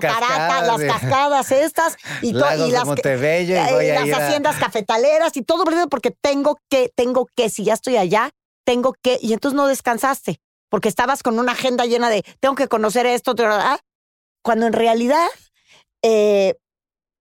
cascadas 0.00 0.78
las 0.78 1.00
cascadas 1.00 1.52
estas 1.52 1.96
y, 2.22 2.32
Lagos 2.32 2.68
y 2.68 2.72
las, 2.72 2.84
y 3.50 3.52
eh, 3.52 3.96
a 3.96 4.00
las 4.06 4.18
a- 4.20 4.26
haciendas 4.26 4.56
cafetaleras 4.56 5.36
y 5.36 5.42
todo 5.42 5.64
porque 5.88 6.10
tengo 6.10 6.58
que, 6.70 6.90
tengo 6.94 7.26
que, 7.36 7.48
si 7.50 7.64
ya 7.64 7.74
estoy 7.74 7.96
allá, 7.96 8.30
tengo 8.66 8.94
que, 9.02 9.18
y 9.20 9.32
entonces 9.32 9.56
no 9.56 9.66
descansaste, 9.66 10.38
porque 10.70 10.88
estabas 10.88 11.22
con 11.22 11.38
una 11.38 11.52
agenda 11.52 11.84
llena 11.86 12.08
de, 12.08 12.22
tengo 12.40 12.54
que 12.54 12.68
conocer 12.68 13.04
esto, 13.06 13.34
tra- 13.34 13.58
tra. 13.58 13.80
cuando 14.42 14.66
en 14.66 14.72
realidad, 14.72 15.26
eh, 16.02 16.54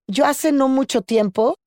yo 0.07 0.25
hace 0.25 0.51
no 0.51 0.67
mucho 0.67 1.01
tiempo 1.01 1.57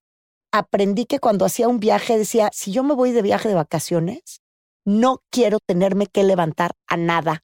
aprendí 0.53 1.05
que 1.05 1.19
cuando 1.19 1.45
hacía 1.45 1.67
un 1.67 1.79
viaje 1.79 2.17
decía, 2.17 2.49
si 2.53 2.71
yo 2.71 2.83
me 2.83 2.93
voy 2.95 3.11
de 3.11 3.21
viaje 3.21 3.49
de 3.49 3.55
vacaciones, 3.55 4.41
no 4.87 5.21
quiero 5.29 5.59
tenerme 5.59 6.07
que 6.07 6.23
levantar 6.23 6.71
a 6.87 6.95
nada 6.95 7.43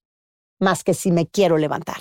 más 0.60 0.84
que 0.86 0.94
si 0.94 1.12
me 1.12 1.28
quiero 1.28 1.58
levantar. 1.58 1.98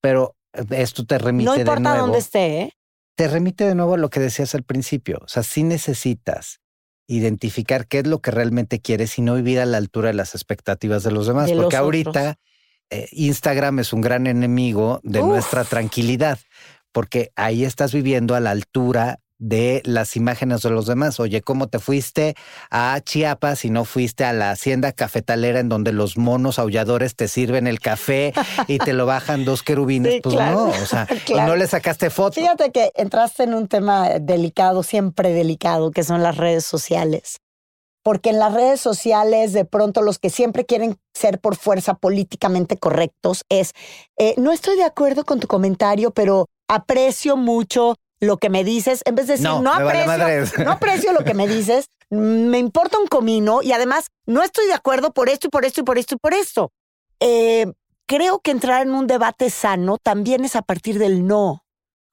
Pero 0.00 0.36
eh, 0.52 0.64
esto 0.70 1.04
te 1.04 1.18
remite 1.18 1.44
No 1.44 1.54
de 1.54 1.60
importa 1.60 1.80
nuevo. 1.80 1.98
dónde 2.02 2.18
esté, 2.18 2.60
¿eh? 2.60 2.72
te 3.16 3.26
remite 3.26 3.64
de 3.64 3.74
nuevo 3.74 3.94
a 3.94 3.98
lo 3.98 4.10
que 4.10 4.20
decías 4.20 4.54
al 4.54 4.62
principio. 4.62 5.18
O 5.22 5.28
sea, 5.28 5.42
sí 5.42 5.64
necesitas 5.64 6.60
identificar 7.08 7.86
qué 7.88 7.98
es 7.98 8.06
lo 8.06 8.20
que 8.20 8.30
realmente 8.30 8.80
quieres 8.80 9.18
y 9.18 9.22
no 9.22 9.34
vivir 9.34 9.58
a 9.58 9.66
la 9.66 9.76
altura 9.76 10.08
de 10.08 10.14
las 10.14 10.34
expectativas 10.34 11.02
de 11.02 11.10
los 11.10 11.26
demás. 11.26 11.46
De 11.48 11.56
porque 11.56 11.74
los 11.76 11.82
ahorita 11.82 12.36
eh, 12.90 13.08
Instagram 13.12 13.80
es 13.80 13.92
un 13.92 14.00
gran 14.02 14.26
enemigo 14.26 15.00
de 15.02 15.20
Uf. 15.20 15.26
nuestra 15.26 15.64
tranquilidad, 15.64 16.38
porque 16.92 17.32
ahí 17.34 17.64
estás 17.64 17.92
viviendo 17.92 18.36
a 18.36 18.40
la 18.40 18.52
altura 18.52 19.18
de 19.44 19.82
las 19.84 20.16
imágenes 20.16 20.62
de 20.62 20.70
los 20.70 20.86
demás. 20.86 21.20
Oye, 21.20 21.42
¿cómo 21.42 21.66
te 21.66 21.78
fuiste 21.78 22.34
a 22.70 22.98
Chiapas 23.04 23.66
y 23.66 23.70
no 23.70 23.84
fuiste 23.84 24.24
a 24.24 24.32
la 24.32 24.50
hacienda 24.50 24.92
cafetalera 24.92 25.60
en 25.60 25.68
donde 25.68 25.92
los 25.92 26.16
monos 26.16 26.58
aulladores 26.58 27.14
te 27.14 27.28
sirven 27.28 27.66
el 27.66 27.78
café 27.78 28.32
y 28.68 28.78
te 28.78 28.94
lo 28.94 29.04
bajan 29.04 29.44
dos 29.44 29.62
querubines? 29.62 30.14
Sí, 30.14 30.20
pues 30.22 30.34
claro. 30.34 30.56
no, 30.56 30.68
o 30.68 30.86
sea, 30.86 31.06
y 31.28 31.34
no 31.34 31.56
le 31.56 31.66
sacaste 31.66 32.08
foto. 32.08 32.40
Fíjate 32.40 32.72
que 32.72 32.90
entraste 32.94 33.42
en 33.42 33.52
un 33.52 33.68
tema 33.68 34.18
delicado, 34.18 34.82
siempre 34.82 35.34
delicado, 35.34 35.90
que 35.90 36.04
son 36.04 36.22
las 36.22 36.38
redes 36.38 36.64
sociales. 36.64 37.40
Porque 38.02 38.30
en 38.30 38.38
las 38.38 38.52
redes 38.52 38.80
sociales, 38.80 39.52
de 39.52 39.66
pronto, 39.66 40.00
los 40.00 40.18
que 40.18 40.30
siempre 40.30 40.64
quieren 40.64 40.96
ser 41.14 41.38
por 41.38 41.56
fuerza 41.56 41.94
políticamente 41.94 42.78
correctos 42.78 43.44
es, 43.50 43.72
eh, 44.18 44.34
no 44.38 44.52
estoy 44.52 44.76
de 44.76 44.84
acuerdo 44.84 45.24
con 45.24 45.40
tu 45.40 45.46
comentario, 45.46 46.10
pero 46.12 46.46
aprecio 46.68 47.36
mucho 47.36 47.94
lo 48.26 48.36
que 48.38 48.50
me 48.50 48.64
dices. 48.64 49.02
En 49.04 49.14
vez 49.14 49.26
de 49.26 49.34
decir, 49.34 49.46
No, 49.46 49.62
no, 49.62 49.74
me 49.76 49.84
vale 49.84 50.02
aprecio, 50.02 50.18
madres". 50.18 50.58
no 50.58 50.72
aprecio 50.72 51.12
lo 51.12 51.24
que 51.24 51.34
me 51.34 51.46
dices, 51.48 51.88
me 52.10 52.58
importa 52.58 52.98
un 52.98 53.06
comino 53.06 53.62
y 53.62 53.72
además 53.72 54.08
no 54.26 54.42
estoy 54.42 54.66
de 54.66 54.74
acuerdo 54.74 55.12
por 55.12 55.28
esto 55.28 55.46
y 55.46 55.50
por 55.50 55.64
esto 55.64 55.80
y 55.80 55.84
por 55.84 55.98
esto 55.98 56.14
y 56.14 56.18
por 56.18 56.34
esto. 56.34 56.72
Eh, 57.20 57.66
creo 58.06 58.40
que 58.40 58.50
entrar 58.50 58.82
en 58.82 58.94
un 58.94 59.06
debate 59.06 59.50
sano 59.50 59.98
también 59.98 60.44
es 60.44 60.56
a 60.56 60.62
partir 60.62 60.98
del 60.98 61.26
no. 61.26 61.64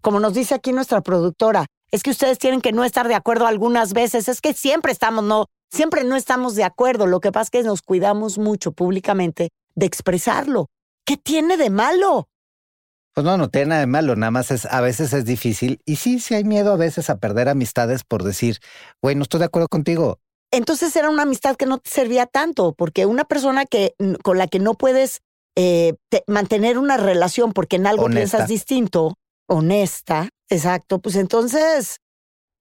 Como 0.02 0.20
nos 0.20 0.34
dice 0.34 0.56
aquí 0.56 0.72
nuestra 0.72 1.02
productora, 1.02 1.66
es 1.92 2.04
que 2.04 2.10
ustedes 2.12 2.40
tienen 2.40 2.62
que 2.62 2.72
no 2.72 2.84
estar 2.84 3.08
de 3.08 3.16
acuerdo 3.16 3.46
algunas 3.48 3.94
veces, 3.94 4.28
es 4.30 4.40
que 4.42 4.54
siempre 4.54 4.92
estamos, 4.92 5.24
no, 5.24 5.48
siempre 5.70 6.04
no 6.04 6.16
estamos 6.16 6.56
de 6.56 6.64
acuerdo. 6.64 7.06
Lo 7.06 7.20
que 7.20 7.32
pasa 7.32 7.44
es 7.44 7.50
que 7.50 7.64
nos 7.64 7.82
cuidamos 7.82 8.38
mucho 8.38 8.72
públicamente 8.72 9.50
de 9.76 9.86
expresarlo. 9.86 10.68
¿Qué 11.06 11.18
tiene 11.18 11.58
de 11.58 11.70
malo? 11.70 12.30
Pues 13.14 13.26
no, 13.26 13.38
no 13.38 13.50
tiene 13.50 13.68
nada 13.68 13.82
de 13.82 13.88
malo, 13.88 14.16
nada 14.16 14.32
más 14.32 14.52
es, 14.52 14.66
a 14.66 14.80
veces 14.80 15.12
es 15.14 15.26
difícil. 15.26 15.82
Y 15.86 15.98
sí, 15.98 16.20
sí 16.20 16.34
hay 16.34 16.44
miedo 16.46 16.72
a 16.72 16.78
veces 16.78 17.10
a 17.10 17.18
perder 17.18 17.50
amistades 17.50 18.04
por 18.04 18.24
decir, 18.24 18.60
güey, 19.02 19.16
no 19.16 19.24
estoy 19.24 19.40
de 19.40 19.48
acuerdo 19.48 19.68
contigo. 19.68 20.20
Entonces 20.52 20.96
era 20.96 21.10
una 21.10 21.24
amistad 21.24 21.56
que 21.56 21.66
no 21.66 21.78
te 21.78 21.90
servía 21.90 22.26
tanto, 22.26 22.74
porque 22.74 23.06
una 23.06 23.26
persona 23.26 23.66
que, 23.66 23.96
con 24.24 24.38
la 24.38 24.48
que 24.48 24.60
no 24.60 24.76
puedes 24.76 25.22
eh, 25.58 25.96
te- 26.10 26.24
mantener 26.28 26.78
una 26.78 26.98
relación 26.98 27.52
porque 27.52 27.76
en 27.76 27.88
algo 27.88 28.06
Honesta. 28.06 28.38
piensas 28.38 28.50
distinto, 28.50 29.18
honesta, 29.48 30.30
exacto, 30.50 31.00
pues 31.00 31.16
entonces, 31.18 31.98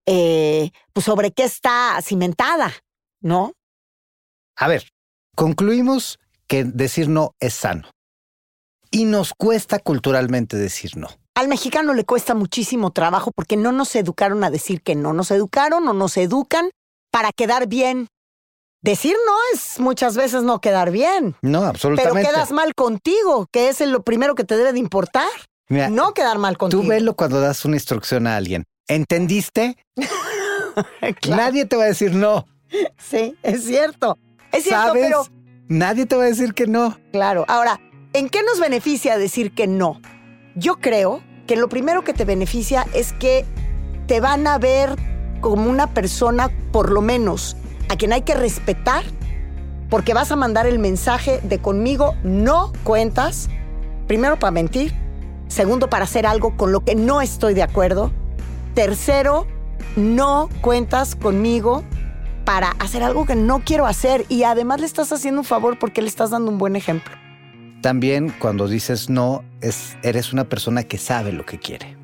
eh, 0.07 0.71
pues 0.93 1.05
sobre 1.05 1.31
qué 1.33 1.45
está 1.45 2.01
cimentada, 2.03 2.73
¿no? 3.21 3.53
A 4.57 4.67
ver, 4.67 4.89
concluimos 5.37 6.19
que 6.49 6.65
decir 6.65 7.09
no 7.09 7.35
es 7.39 7.55
sano. 7.55 7.89
Y 8.90 9.05
nos 9.05 9.33
cuesta 9.35 9.79
culturalmente 9.79 10.57
decir 10.57 10.96
no. 10.96 11.09
Al 11.35 11.48
mexicano 11.48 11.94
le 11.94 12.05
cuesta 12.05 12.35
muchísimo 12.35 12.90
trabajo 12.90 13.31
porque 13.35 13.57
no 13.57 13.72
nos 13.72 13.94
educaron 13.94 14.42
a 14.44 14.50
decir 14.50 14.83
que 14.83 14.94
no, 14.94 15.12
nos 15.12 15.31
educaron 15.31 15.87
o 15.88 15.92
nos 15.92 16.16
educan 16.16 16.70
para 17.12 17.31
quedar 17.33 17.66
bien. 17.68 18.09
Decir 18.83 19.14
no 19.26 19.33
es 19.55 19.79
muchas 19.79 20.16
veces 20.16 20.42
no 20.42 20.61
quedar 20.61 20.90
bien, 20.90 21.37
No, 21.42 21.59
pero 21.61 21.66
absolutamente. 21.70 22.29
quedas 22.31 22.50
mal 22.50 22.74
contigo, 22.74 23.46
que 23.53 23.68
es 23.68 23.81
lo 23.83 24.03
primero 24.03 24.35
que 24.35 24.44
te 24.44 24.57
debe 24.57 24.72
de 24.72 24.79
importar. 24.79 25.29
Mira, 25.68 25.88
No 25.90 26.14
quedar 26.14 26.38
mal 26.38 26.57
contigo. 26.59 26.83
tú 26.83 26.88
velo 26.88 27.14
cuando 27.14 27.40
das 27.40 27.64
una 27.64 27.76
instrucción 27.76 28.26
a 28.26 28.37
alguien. 28.37 28.64
¿Entendiste? 28.88 29.76
Claro, 31.20 31.42
Nadie 31.42 31.66
te 31.66 31.76
va 31.76 31.83
a 31.83 31.87
decir 31.87 32.14
no. 32.14 32.46
Sí, 32.96 33.35
es 33.42 33.64
cierto. 33.64 34.16
Es 34.53 34.62
cierto, 34.64 34.87
¿Sabes? 34.87 35.03
pero 35.05 35.26
Nadie 35.68 36.07
te 36.07 36.14
va 36.16 36.22
a 36.22 36.26
decir 36.26 36.55
que 36.55 36.66
no. 36.68 36.96
claro. 37.12 37.44
Ahora, 37.48 37.81
¿en 38.12 38.29
qué 38.29 38.42
nos 38.42 38.61
beneficia 38.61 39.18
decir 39.18 39.53
que 39.53 39.66
no? 39.66 40.01
Yo 40.55 40.77
creo 40.77 41.23
que 41.46 41.57
lo 41.57 41.68
primero 41.68 42.03
que 42.03 42.12
te 42.12 42.25
beneficia 42.25 42.87
es 42.92 43.12
que 43.12 43.44
te 44.07 44.20
van 44.20 44.46
a 44.46 44.59
ver 44.59 44.96
como 45.40 45.70
una 45.70 45.94
persona, 45.94 46.51
por 46.73 46.90
lo 46.90 47.01
menos, 47.01 47.57
a 47.88 47.96
quien 47.96 48.12
hay 48.12 48.23
que 48.23 48.35
respetar, 48.35 49.05
porque 49.88 50.14
vas 50.14 50.31
a 50.31 50.37
mandar 50.37 50.66
el 50.66 50.79
mensaje 50.79 51.40
de 51.42 51.59
conmigo 51.59 52.14
no 52.23 52.73
cuentas, 52.85 53.49
primero 54.07 54.38
para 54.38 54.51
mentir, 54.51 54.94
segundo 55.49 55.88
para 55.88 56.05
hacer 56.05 56.27
algo 56.27 56.57
con 56.57 56.73
lo 56.73 56.85
que 56.85 56.94
no 56.94 57.20
estoy 57.20 57.55
de 57.55 57.62
acuerdo, 57.62 58.12
tercero, 58.75 59.46
no 59.96 60.49
cuentas 60.61 61.16
conmigo 61.16 61.83
para 62.44 62.70
hacer 62.79 63.03
algo 63.03 63.27
que 63.27 63.37
no 63.37 63.62
quiero 63.64 63.87
hacer 63.87 64.25
y 64.29 64.44
además 64.44 64.81
le 64.81 64.87
estás 64.87 65.12
haciendo 65.12 65.40
un 65.40 65.46
favor 65.46 65.79
porque 65.79 66.03
le 66.03 66.09
estás 66.09 66.31
dando 66.31 66.51
un 66.51 66.59
buen 66.59 66.77
ejemplo. 66.77 67.20
También 67.81 68.35
cuando 68.38 68.69
dices 68.69 69.09
no, 69.09 69.43
es, 69.61 69.97
eres 70.03 70.33
una 70.33 70.45
persona 70.45 70.83
que 70.85 70.99
sabe 70.99 71.33
lo 71.33 71.47
que 71.47 71.59
quiere. 71.59 71.97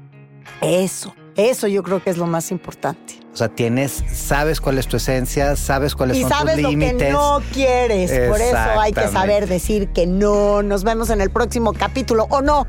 Eso, 0.62 1.14
eso 1.36 1.66
yo 1.66 1.82
creo 1.82 2.02
que 2.02 2.10
es 2.10 2.16
lo 2.16 2.26
más 2.26 2.50
importante. 2.50 3.20
O 3.32 3.36
sea, 3.36 3.48
tienes, 3.48 4.02
sabes 4.10 4.62
cuál 4.62 4.78
es 4.78 4.86
tu 4.86 4.96
esencia, 4.96 5.56
sabes 5.56 5.94
cuáles 5.94 6.16
Y 6.16 6.22
son 6.22 6.30
sabes 6.30 6.54
tus 6.54 6.62
lo 6.62 6.70
que 6.70 7.10
no 7.10 7.42
quieres. 7.52 8.10
Por 8.30 8.40
eso 8.40 8.80
hay 8.80 8.94
que 8.94 9.08
saber 9.08 9.46
decir 9.46 9.88
que 9.88 10.06
no. 10.06 10.62
Nos 10.62 10.84
vemos 10.84 11.10
en 11.10 11.20
el 11.20 11.28
próximo 11.28 11.74
capítulo 11.74 12.26
o 12.30 12.40
no. 12.40 12.66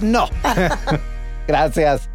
No. 0.00 0.28
Gracias. 1.46 2.08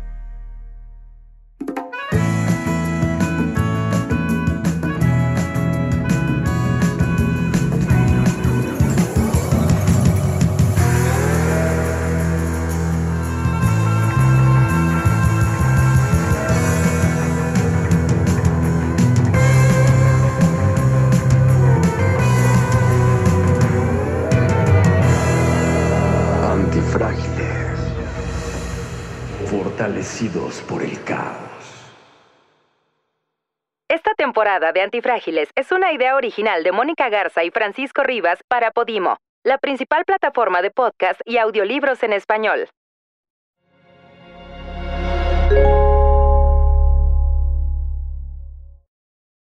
Esta 33.88 34.14
temporada 34.16 34.72
de 34.72 34.82
Antifrágiles 34.82 35.50
es 35.56 35.72
una 35.72 35.94
idea 35.94 36.16
original 36.16 36.64
de 36.64 36.72
Mónica 36.72 37.10
Garza 37.10 37.44
y 37.44 37.50
Francisco 37.50 38.04
Rivas 38.04 38.40
para 38.48 38.72
Podimo, 38.72 39.18
la 39.44 39.58
principal 39.58 40.04
plataforma 40.06 40.62
de 40.62 40.72
podcast 40.72 41.22
y 41.26 41.38
audiolibros 41.38 42.04
en 42.04 42.14
español. 42.14 42.68